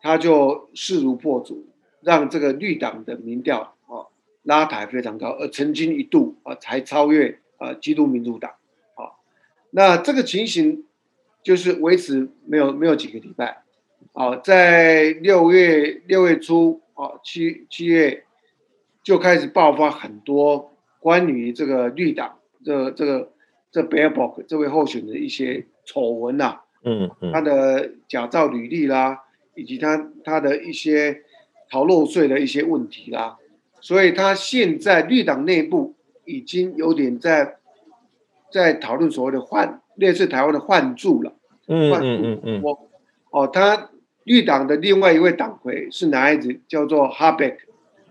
[0.01, 1.67] 他就势如破竹，
[2.03, 4.07] 让这个绿党的民调啊
[4.45, 8.53] 拉抬非常高，而曾经一度啊才超越啊基督民主党
[8.95, 9.19] 啊。
[9.73, 10.85] 那这个情形
[11.43, 13.65] 就是维持没有没有几个礼拜。
[14.13, 18.25] 啊，在六月六月初啊，七七月
[19.03, 23.33] 就开始爆发很多关于这个绿党这这个
[23.73, 29.21] 这 b e r b o c k 这位候选的一些丑闻呐，嗯嗯，他的假造履历啦，
[29.55, 31.23] 以及他他的一些
[31.71, 33.39] 逃漏税的一些问题啦，
[33.81, 35.95] 所以他现在绿党内部
[36.27, 37.57] 已经有点在
[38.53, 41.33] 在讨论所谓的换类似台湾的换柱了，
[41.67, 42.91] 嗯嗯嗯嗯，我
[43.31, 43.89] 哦他。
[44.25, 47.57] 绿党的另外一位党魁是男孩子，叫做哈贝克。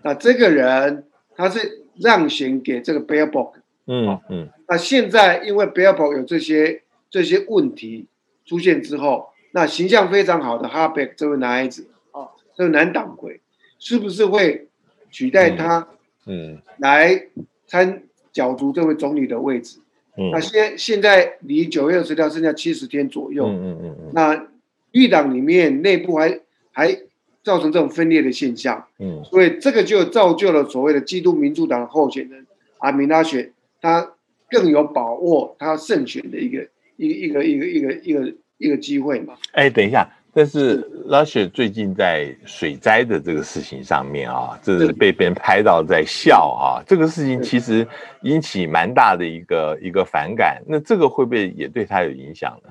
[0.02, 1.04] 那这个人
[1.36, 3.60] 他是让贤给这个贝尔伯克。
[3.86, 4.48] 嗯嗯。
[4.66, 8.06] 那现在因为贝尔伯克有这些这些问题
[8.44, 13.40] 出现之后，那形象非常好的哈贝克这位男孩子啊，这位男党魁，
[13.78, 14.66] 是不是会
[15.10, 15.88] 取代他？
[16.26, 16.58] 嗯。
[16.78, 17.26] 来
[17.66, 18.02] 参
[18.32, 19.78] 角逐这位总理的位置。
[20.16, 20.30] 嗯。
[20.32, 23.46] 那现现在离九月二十六剩下七十天左右。
[23.46, 24.10] 嗯嗯嗯。
[24.12, 24.49] 那。
[24.92, 26.40] 绿党里面内部还
[26.72, 26.98] 还
[27.42, 32.46] 造成这种分裂的现象，嗯，所以这个就造就了所谓的基督民主党候选人
[32.78, 34.12] 阿米拉选，他
[34.50, 36.66] 更有把握他胜选的一个
[36.96, 39.34] 一个一个一个一个一个一个机会嘛。
[39.52, 40.76] 哎，等一下，但是
[41.06, 47.86] 拉雪最近在水灾的这个事情上面啊，这是被别人拍到在笑啊，这个事情其实
[48.22, 52.70] 引起蛮大的一个一个反感，那这个会不会也对他有影响呢？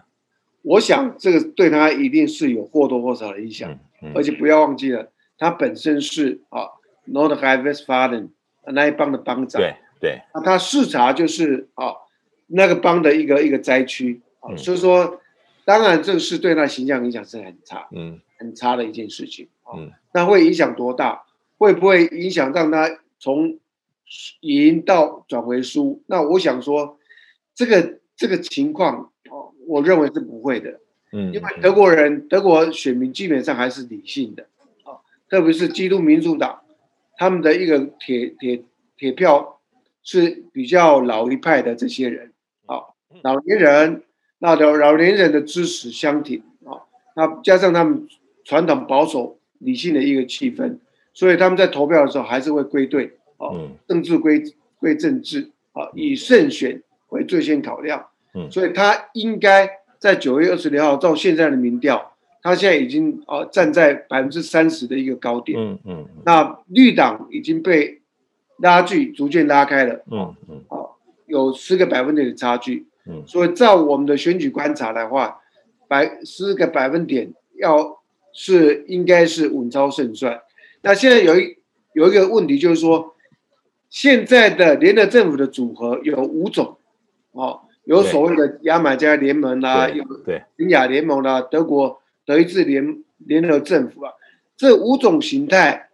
[0.70, 3.80] 我想这个对他一定是有或多或少的影响，
[4.14, 6.70] 而且不要忘记了，他本身是啊
[7.08, 8.30] ，North High Westphalen
[8.66, 11.94] 那一帮的帮长，对对，那他视察就是啊
[12.46, 15.20] 那个帮的一个一个灾区啊，所以说
[15.66, 19.74] 当然这个是对他形象影响是很差，嗯，很差的一件事情啊，
[20.14, 21.24] 那会影响多大？
[21.58, 23.58] 会不会影响让他从
[24.42, 26.04] 赢到转回输？
[26.06, 27.00] 那我想说
[27.56, 29.12] 这个这个情况。
[29.70, 30.80] 我认为是不会的，
[31.12, 34.48] 嗯，因为德国人、德国选民基本上还是理性的，
[34.84, 34.98] 啊，
[35.30, 36.62] 特别是基督民主党，
[37.18, 38.64] 他们的一个铁铁
[38.98, 39.60] 铁票
[40.02, 42.34] 是比较老一派的这些人，
[42.66, 42.82] 啊，
[43.22, 44.02] 老年人，
[44.40, 48.08] 那老老年人的支持相挺，啊，那加上他们
[48.44, 50.80] 传统保守理性的一个气氛，
[51.14, 53.54] 所以他们在投票的时候还是会归队，啊，
[53.88, 54.42] 政治归
[54.80, 58.08] 归政治，啊，以胜选为最先考量。
[58.52, 65.60] 所以他应该在九月二十六号到现在的民调，他现在已经啊站在百分之三十的一个高点。
[65.60, 66.08] 嗯嗯。
[66.26, 68.02] 那绿党已经被
[68.60, 70.04] 拉距逐渐拉开了。
[70.12, 70.64] 嗯嗯。
[70.70, 70.78] 啊，
[71.26, 72.88] 有十个百分点的差距。
[73.06, 73.24] 嗯。
[73.28, 75.42] 所以照我们的选举观察的话，
[75.88, 78.00] 百十个百分点要
[78.32, 80.40] 是应该是稳操胜算。
[80.82, 81.58] 那现在有一
[81.94, 83.16] 有一个问题就是说，
[83.90, 86.78] 现在的联合政府的组合有五种，
[87.32, 87.64] 哦。
[87.86, 94.12] 有所谓的牙买加联盟啦，有对英亚联盟啦，德国德意志联联合政府啊，
[94.56, 95.90] 这五种形态，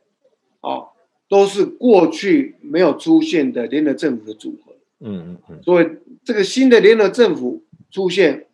[0.59, 0.89] 哦，
[1.29, 4.73] 都是过去没有出现的联合政府的组合。
[4.99, 5.63] 嗯嗯嗯。
[5.63, 5.87] 所以
[6.25, 8.45] 这个新的联合政府出现，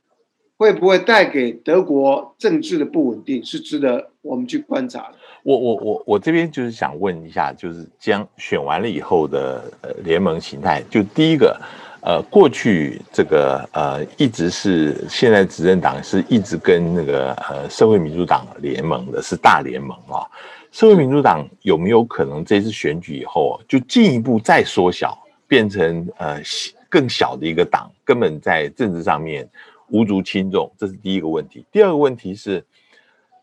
[0.58, 5.16] 会不会带给德国政治的不稳定，是值得我们去观察的。
[5.42, 11.60] 我我我我这边就是想问一下，就是将选完了以后的呃联盟形态，就第一个。
[12.04, 20.26] 呃，过去这个呃，一直是现在执政党是一直跟那个呃社会民主党联盟的，是大联盟啊。
[20.72, 25.16] 社会民主党有没有可能这次选举以后就进一步再缩小，
[25.48, 26.42] 变成呃
[26.90, 29.48] 更小的一个党，根本在政治上面
[29.90, 30.72] 无足轻重？
[30.80, 31.64] 这是第一个问题。
[31.72, 32.66] 第二个问题是，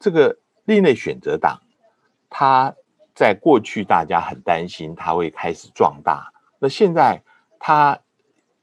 [0.01, 1.61] 这个另类选择党，
[2.29, 2.75] 它
[3.15, 7.23] 在过去大家很担心它会开始壮大，那现在
[7.61, 7.97] 它。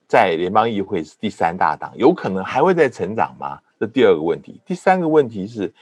[0.07, 3.59] 在联邦议会是第三大党，有可能还会再成长吗？
[3.79, 4.59] 这第二个问题。
[4.65, 5.73] 第三个问题是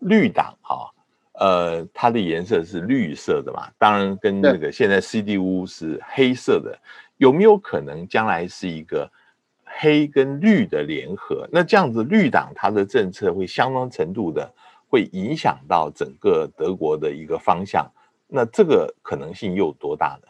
[0.00, 0.86] 绿党啊，
[1.32, 3.68] 呃，它的颜色是绿色的嘛？
[3.78, 6.78] 当然跟那个现在 CDU 是黑色的，
[7.16, 9.10] 有没有可能将来是一个
[9.64, 11.48] 黑跟绿的联合？
[11.50, 14.48] 那这样子绿党它的政策会相当程度的
[14.88, 17.90] 会影响到整个德国的一个方向，
[18.28, 20.28] 那这个可能性又有多大呢？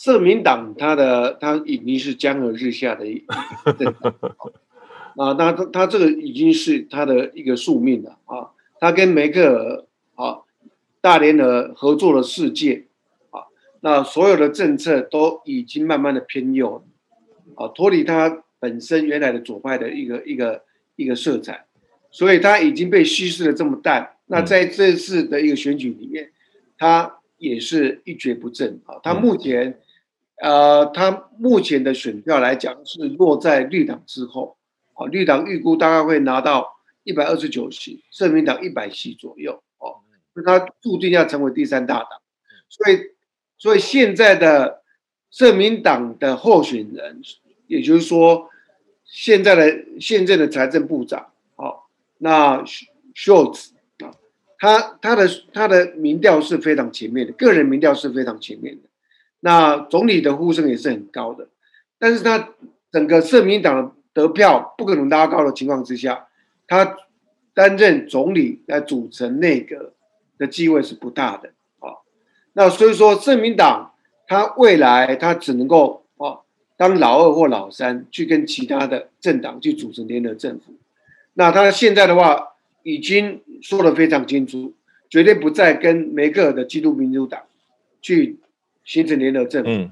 [0.00, 3.22] 社民党他的他已经是江河日下的一
[5.14, 8.48] 啊，那他他这个已经是他的一个宿命了啊。
[8.80, 9.84] 他跟梅克尔
[10.14, 10.38] 啊
[11.02, 12.86] 大联合合作了世界
[13.28, 13.44] 啊，
[13.80, 16.82] 那所有的政策都已经慢慢的偏右
[17.56, 20.62] 啊，脱离他本身原来的左派的一个一个
[20.96, 21.66] 一个色彩，
[22.10, 24.16] 所以他已经被稀释的这么淡。
[24.28, 26.30] 那在这次的一个选举里面，
[26.78, 28.96] 他也是一蹶不振啊。
[29.02, 29.78] 他目前
[30.40, 34.56] 呃，他目前的选票来讲是落在绿党之后
[34.94, 36.80] 啊，绿党预估大概会拿到。
[37.02, 42.08] 一百二十九席，社民党一百席左右哦，那他注定要成为第三大党，
[42.68, 42.98] 所以，
[43.56, 44.82] 所以现在的
[45.30, 47.22] 社民党的候选人，
[47.66, 48.50] 也就是说，
[49.02, 51.84] 现在的现任的财政部长，哦，
[52.18, 52.62] 那
[53.14, 53.70] Schultz
[54.04, 54.12] 啊，
[54.58, 58.82] 他他的他的民调是非常前面的，个人民调是非常前面的，
[59.40, 61.48] 那总理的呼声也是很高的，
[61.98, 62.50] 但是他
[62.92, 66.26] 整个社民党的得票不可能拉高的情况之下。
[66.66, 66.96] 他
[67.52, 69.92] 担任总理来组成内阁
[70.38, 71.48] 的机会是不大的
[71.80, 71.98] 啊，
[72.52, 73.92] 那所以说，社民党
[74.28, 76.38] 他未来他只能够啊
[76.76, 80.74] 当老二或老三，去跟其他的政党去组成联合政府。
[81.34, 82.50] 那他现在的话
[82.84, 84.72] 已经说的非常清楚，
[85.08, 87.42] 绝对不再跟梅克尔的基督民主党
[88.00, 88.38] 去
[88.90, 89.70] 形成联合政府。
[89.70, 89.90] 嗯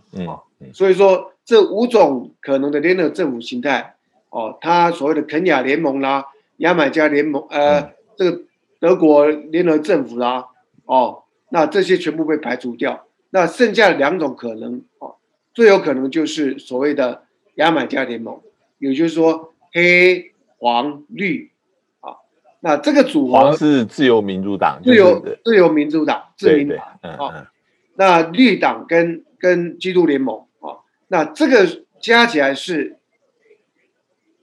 [0.61, 3.95] 嗯，所以说这五种可能的联合政府形态
[4.31, 6.27] 哦，他所谓的肯雅联盟啦。
[6.59, 8.41] 牙买加联盟，呃，这个
[8.81, 10.49] 德国联合政府啦，
[10.87, 15.15] 哦，那这些全部被排除掉，那剩下的两种可能，哦，
[15.55, 17.23] 最有可能就是所谓的
[17.55, 18.41] 牙买加联盟，
[18.81, 21.53] 也就是说黑黄绿，
[22.01, 22.19] 啊，
[22.59, 27.53] 那这个组合是自由民主党，自由自由民主党，自民党，啊，
[27.99, 32.97] 那绿党跟跟基督联盟，啊，那这个加起来是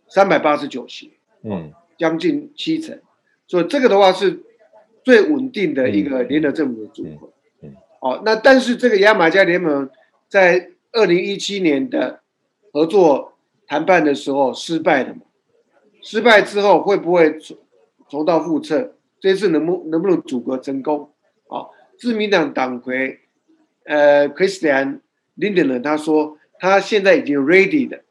[0.08, 1.74] 三百八十九席，嗯。
[1.98, 3.00] 将近七成，
[3.48, 4.44] 所以这个的话是
[5.02, 7.32] 最稳定的一个联合政府的组合。
[7.62, 9.90] 嗯哦，那但是这个牙买加联盟
[10.28, 12.20] 在二零一七年的
[12.74, 15.22] 合作谈判的时候失败了嘛？
[16.02, 17.58] 失败之后会不会重
[18.10, 18.96] 重蹈覆辙？
[19.22, 21.12] 这次能不能不能组阁成功？
[21.48, 23.22] 啊，自民党党魁
[23.86, 25.00] 呃，Christian
[25.38, 28.04] Lindner 他说他现在已经 ready 的，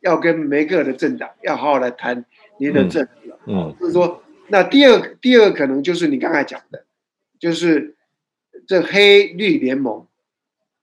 [0.00, 2.24] 要跟梅克尔的政党要好好来谈
[2.58, 3.06] 联合政。
[3.46, 6.84] 嗯，就是说，那第二第二可能就是你刚才讲的，
[7.38, 7.96] 就是
[8.66, 10.06] 这黑绿联盟，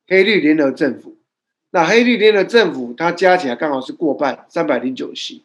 [0.07, 1.17] 黑绿联合政府，
[1.69, 5.43] 那黑绿联合政府它加起来刚好是过半，三百零九席，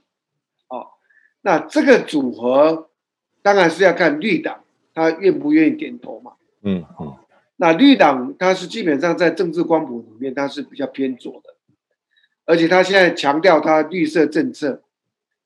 [0.68, 0.88] 哦，
[1.43, 2.88] 那这个组合
[3.43, 4.64] 当然是要看绿党
[4.95, 6.32] 他愿不愿意点头嘛，
[6.62, 7.14] 嗯嗯，
[7.63, 11.55] 那绿党它是基本上在政治光谱里面它是比较偏左的，
[12.45, 14.83] 而且它现在强调它绿色政策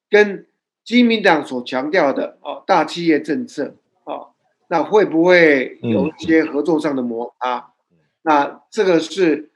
[0.09, 0.47] 跟。
[0.87, 4.29] 基民党所强调的哦，大企业政策哦，
[4.69, 7.73] 那会不会有一些合作上的摩擦？
[8.23, 9.51] 那这个是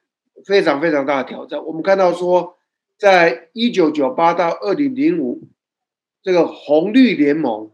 [0.44, 1.64] 非常非常大的挑战。
[1.64, 2.58] 我们看到说，
[2.98, 5.42] 在一九九八到二零零五，
[6.20, 7.70] 这个红绿联盟，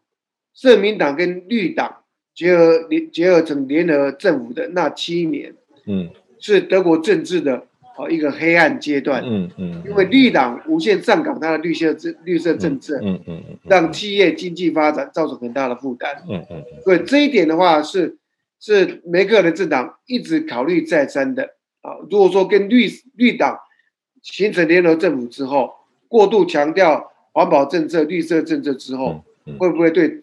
[0.52, 2.02] 社民党跟绿党
[2.36, 5.52] 结合联结合成联合政府的那七年，
[5.86, 7.66] 嗯，是德国政治的。
[7.98, 18.18] 哦，一个黑暗阶段，嗯嗯，因为绿党无限上岗它的绿色政绿色政策，嗯嗯嗯，让企业经济发展造成很大的负担，嗯嗯嗯，所以这一点的话是
[18.60, 21.44] 是梅克尔的政党一直考虑再三的。
[21.80, 21.96] 啊。
[22.10, 23.58] 如果说跟绿绿党
[24.20, 25.70] 形成联合政府之后，
[26.06, 29.24] 过度强调环保政策、绿色政策之后，
[29.58, 30.22] 会不会对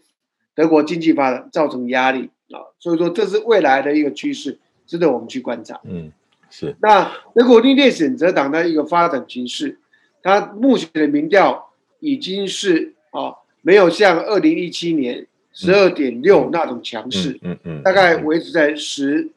[0.56, 2.62] 德国经济发展造成压力啊？
[2.80, 6.12] 所以说这是未来的一个趋势，值得我们去观察，嗯。
[6.56, 9.80] 是，那德国另列选择党的一个发展形势，
[10.22, 13.34] 它目前的民调已经是啊，
[13.64, 19.32] 没有像二零一七年十二点六那种强势，嗯嗯，大概维持在十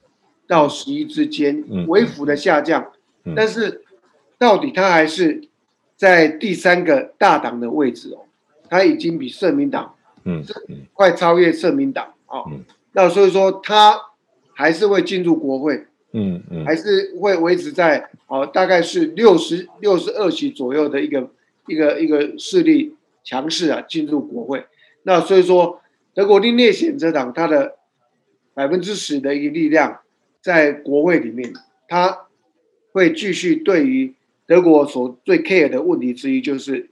[0.46, 2.92] 到十一之间，微幅的下降，
[3.34, 3.82] 但是
[4.36, 5.48] 到底它还是
[5.96, 8.26] 在第三个大党的位置哦，
[8.68, 9.94] 它已经比社民党，
[10.26, 10.44] 嗯，
[10.92, 12.44] 快超越社民党啊，
[12.92, 13.98] 那所以说他
[14.52, 15.86] 还是会进入国会。
[16.18, 21.28] 嗯嗯，还是会维持在哦，大概是六十六十二席左右的一个
[21.66, 24.64] 一个一个势力强势啊，进入国会。
[25.02, 25.82] 那所以说，
[26.14, 27.76] 德国另列选择党它的
[28.54, 30.00] 百分之十的一个力量
[30.40, 31.52] 在国会里面，
[31.86, 32.28] 它
[32.92, 34.14] 会继续对于
[34.46, 36.88] 德国所最 care 的问题之一就是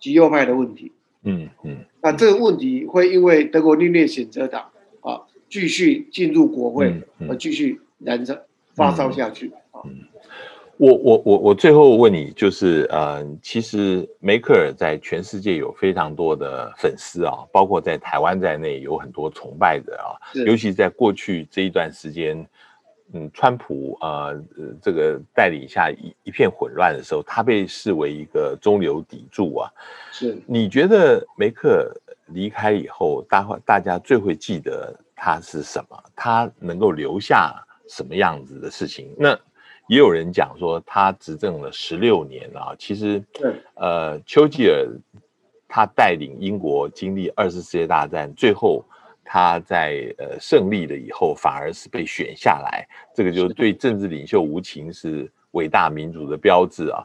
[0.00, 0.92] 极右派的问题。
[1.24, 4.70] 嗯嗯，那这个问题会因为德国另列选择党
[5.00, 7.80] 啊继续进入国会而继续。
[8.00, 8.36] 燃烧
[8.74, 9.80] 发烧下去啊。
[10.76, 22.46] 我我我我最后问你，就是呃，其实梅克尔在全世界有非常多的粉丝啊，包括在台湾在内有很多崇拜者啊，尤其在过去这一段时间，
[23.14, 24.38] 嗯，川普呃
[24.82, 29.70] 这个带领下一一片混乱的时候，他被视为一个中流砥柱啊。
[30.12, 31.90] 是，你觉得梅克
[32.26, 35.96] 离开以后，大大家最会记得他是什么？
[36.14, 37.54] 他能够留下
[37.88, 39.14] 什么样子的事情？
[39.16, 39.38] 那？
[39.86, 43.22] 也有人讲说，他执政了十六年啊，其实，
[43.74, 44.88] 呃，丘吉尔
[45.68, 48.82] 他带领英国经历二次世界大战，最后
[49.24, 57.04] 他在呃胜利了以后，反而是被选下来，这个就对政治领袖无情是伟大民主的标志啊。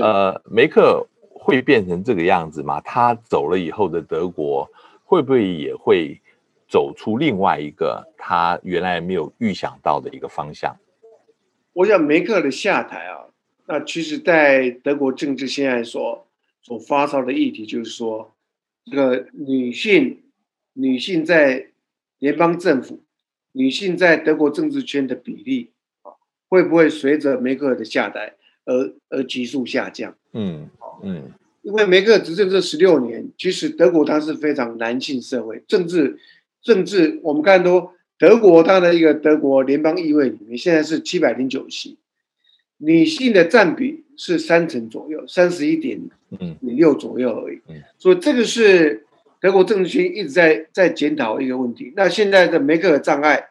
[0.00, 2.80] 呃，梅克会变成这个样子吗？
[2.80, 4.68] 他走了以后的德国，
[5.04, 6.20] 会不会也会
[6.68, 10.76] 走出另外一个他原来没有预想到的一个方向？
[11.72, 13.28] 我想梅克的下台啊，
[13.66, 16.26] 那其实，在德国政治现在所
[16.60, 18.34] 所发烧的议题，就是说，
[18.90, 20.20] 这个女性
[20.78, 21.66] 女性在
[22.20, 23.00] 联邦政府，
[23.52, 25.70] 女性在德国政治圈的比例
[26.02, 26.12] 啊，
[26.48, 30.16] 会不会随着梅克尔的下台而而急速下降？
[30.32, 30.70] 嗯
[31.02, 36.18] 嗯，因为梅克尔执政这十六年，其实德国它是非常男性社会，政治
[36.62, 37.90] 政治我们看都。
[38.20, 41.96] 德国它的一个德国联邦议会里面，现在是七百零九席，
[42.78, 46.00] 女性的占比是三成左右，三十一点
[46.60, 47.60] 零六左右而已。
[47.96, 49.06] 所以这个是
[49.40, 51.92] 德国政治圈一直在在检讨一个问题。
[51.96, 53.48] 那现在的梅克尔障碍，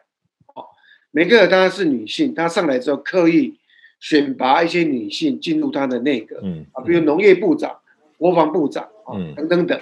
[0.54, 0.64] 哦，
[1.10, 3.58] 梅克尔当然是女性，她上来之后刻意
[4.00, 7.78] 选拔一些女性进入她的内阁，嗯啊，比如农业部长、
[8.16, 9.80] 国防部长啊等等等。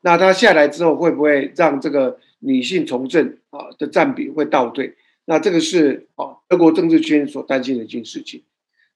[0.00, 2.18] 那她下来之后会不会让这个？
[2.46, 8.42] 女性从政啊的占比会倒退，那这个是啊德国政治圈所担心的一件事情。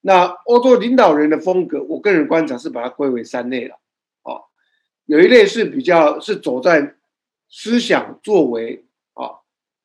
[0.02, 3.78] 那欧洲领导人的风格，我个人观察是把它归为三类了。
[5.08, 6.94] 啊，有一类是比较是走在
[7.48, 8.84] 思想作为
[9.14, 9.40] 啊，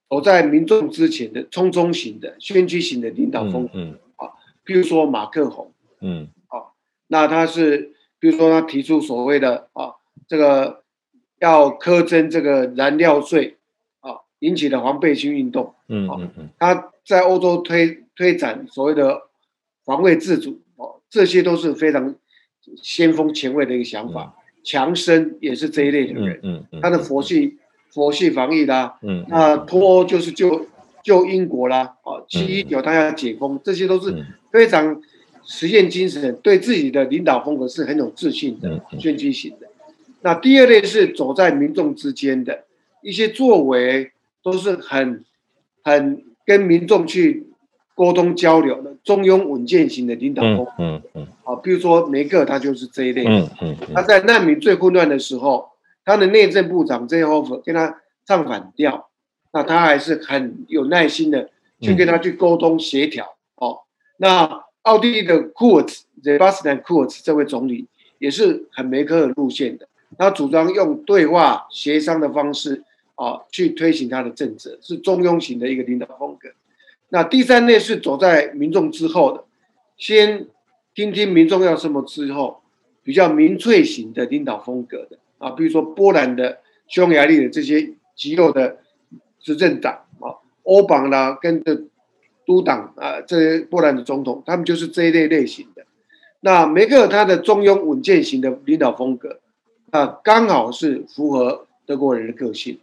[0.09, 3.71] 走在民众之前的匆匆型的先驱型的领导风格。
[3.76, 4.30] 嗯啊，
[4.63, 5.71] 比如说马克宏。
[6.01, 6.76] 嗯啊，
[7.07, 9.95] 那他是比如说他提出所谓的啊
[10.28, 10.84] 这个。
[11.39, 13.57] 要苛征这个燃料税
[13.99, 15.76] 啊，引起的黄背心运动。
[15.89, 19.24] 嗯嗯嗯，他在欧洲推推展所谓的
[19.84, 22.15] 防卫自主哦，这些都是非常
[22.82, 24.38] 先锋前卫的一个想法。
[24.64, 26.39] 强生也是这一类的人。
[26.43, 27.57] 嗯嗯，他的佛系
[27.89, 30.68] 佛系防疫啦，嗯，那脱欧就是救
[31.03, 35.01] 救英国啦，啊，七一九他要解封，这些都是非常
[35.43, 39.68] 实验精神，对自己的领导风格是很有自信的，先驱型的。
[40.22, 42.64] 那第二类是走在民众之间的
[43.01, 44.11] 一些作为，
[44.41, 45.26] 都是很
[45.84, 47.47] 很跟民众去
[47.96, 50.68] 沟通交流的中庸稳健型的领导风。
[50.80, 51.28] 嗯嗯。
[51.44, 53.26] 好，比如说梅克，他就是这一类。
[53.26, 53.76] 嗯嗯。
[53.94, 55.70] 他在难民最混乱的时候，
[56.04, 59.10] 他的内政部长 o f 跟他唱反调，
[59.52, 61.50] 那他还是很有耐心的
[61.82, 63.36] 去跟他去沟通协调。
[63.56, 63.80] 哦，
[64.18, 67.88] 那奥地利的库尔茨 z e b a s t i a n Kurz 这位总理
[68.18, 69.88] 也是很梅克尔路线的。
[70.18, 72.84] 他主张用对话协商的方式
[73.16, 76.50] 啊，去推行他的政策，是中庸型的一个领导风格。
[77.14, 79.43] 那第三类是走在民众之后的，
[79.97, 80.47] 先
[80.95, 82.64] 听听民众要什么之后，
[83.03, 86.57] 比较民粹型的领导风格的啊，比如说波兰的、
[86.88, 88.78] 匈牙利的这些极右的
[89.39, 91.84] 执政党啊，欧邦啦跟着
[92.47, 95.86] 都党啊，这些波兰的总统，他们就是这一类类型的。
[96.39, 99.39] 那梅克尔他的中庸稳健型的领导风格。
[99.91, 102.80] 那刚好是符合德国人的个性，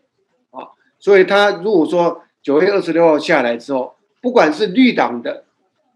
[0.52, 0.70] 啊，
[1.00, 5.44] 所以他如果说九月二十六号下来之后，不管是绿党的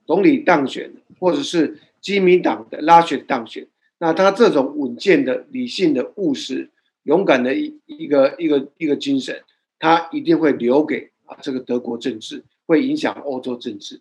[0.07, 3.67] 总理当选，或者是基民党的拉选当选，
[3.99, 6.71] 那他这种稳健的、理性的、务实、
[7.05, 9.43] 勇敢的一一个一个一个精神，
[9.79, 14.01] 他一定会留给啊这个德国政治，会影响欧洲政治。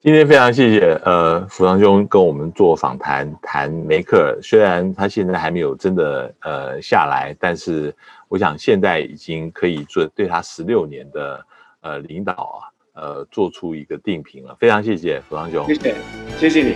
[0.00, 4.38] 今天非常谢谢呃，福堂兄跟我们做访谈，谈梅克尔。
[4.40, 7.92] 虽然他现在还没有真的呃下来，但是
[8.28, 11.44] 我想现在已经可以做对他十六年的
[11.80, 12.70] 呃领导啊，
[13.00, 14.56] 呃做出一个定评了。
[14.58, 15.94] 非常谢谢福堂兄，谢谢，
[16.38, 16.74] 谢谢你。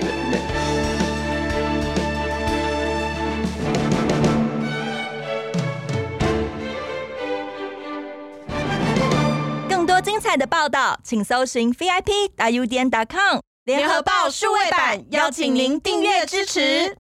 [9.68, 12.30] 更多精彩的报道，请搜寻 VIP.
[12.36, 16.96] 大 U 点 .com 联合报数位版，邀请您订阅支持。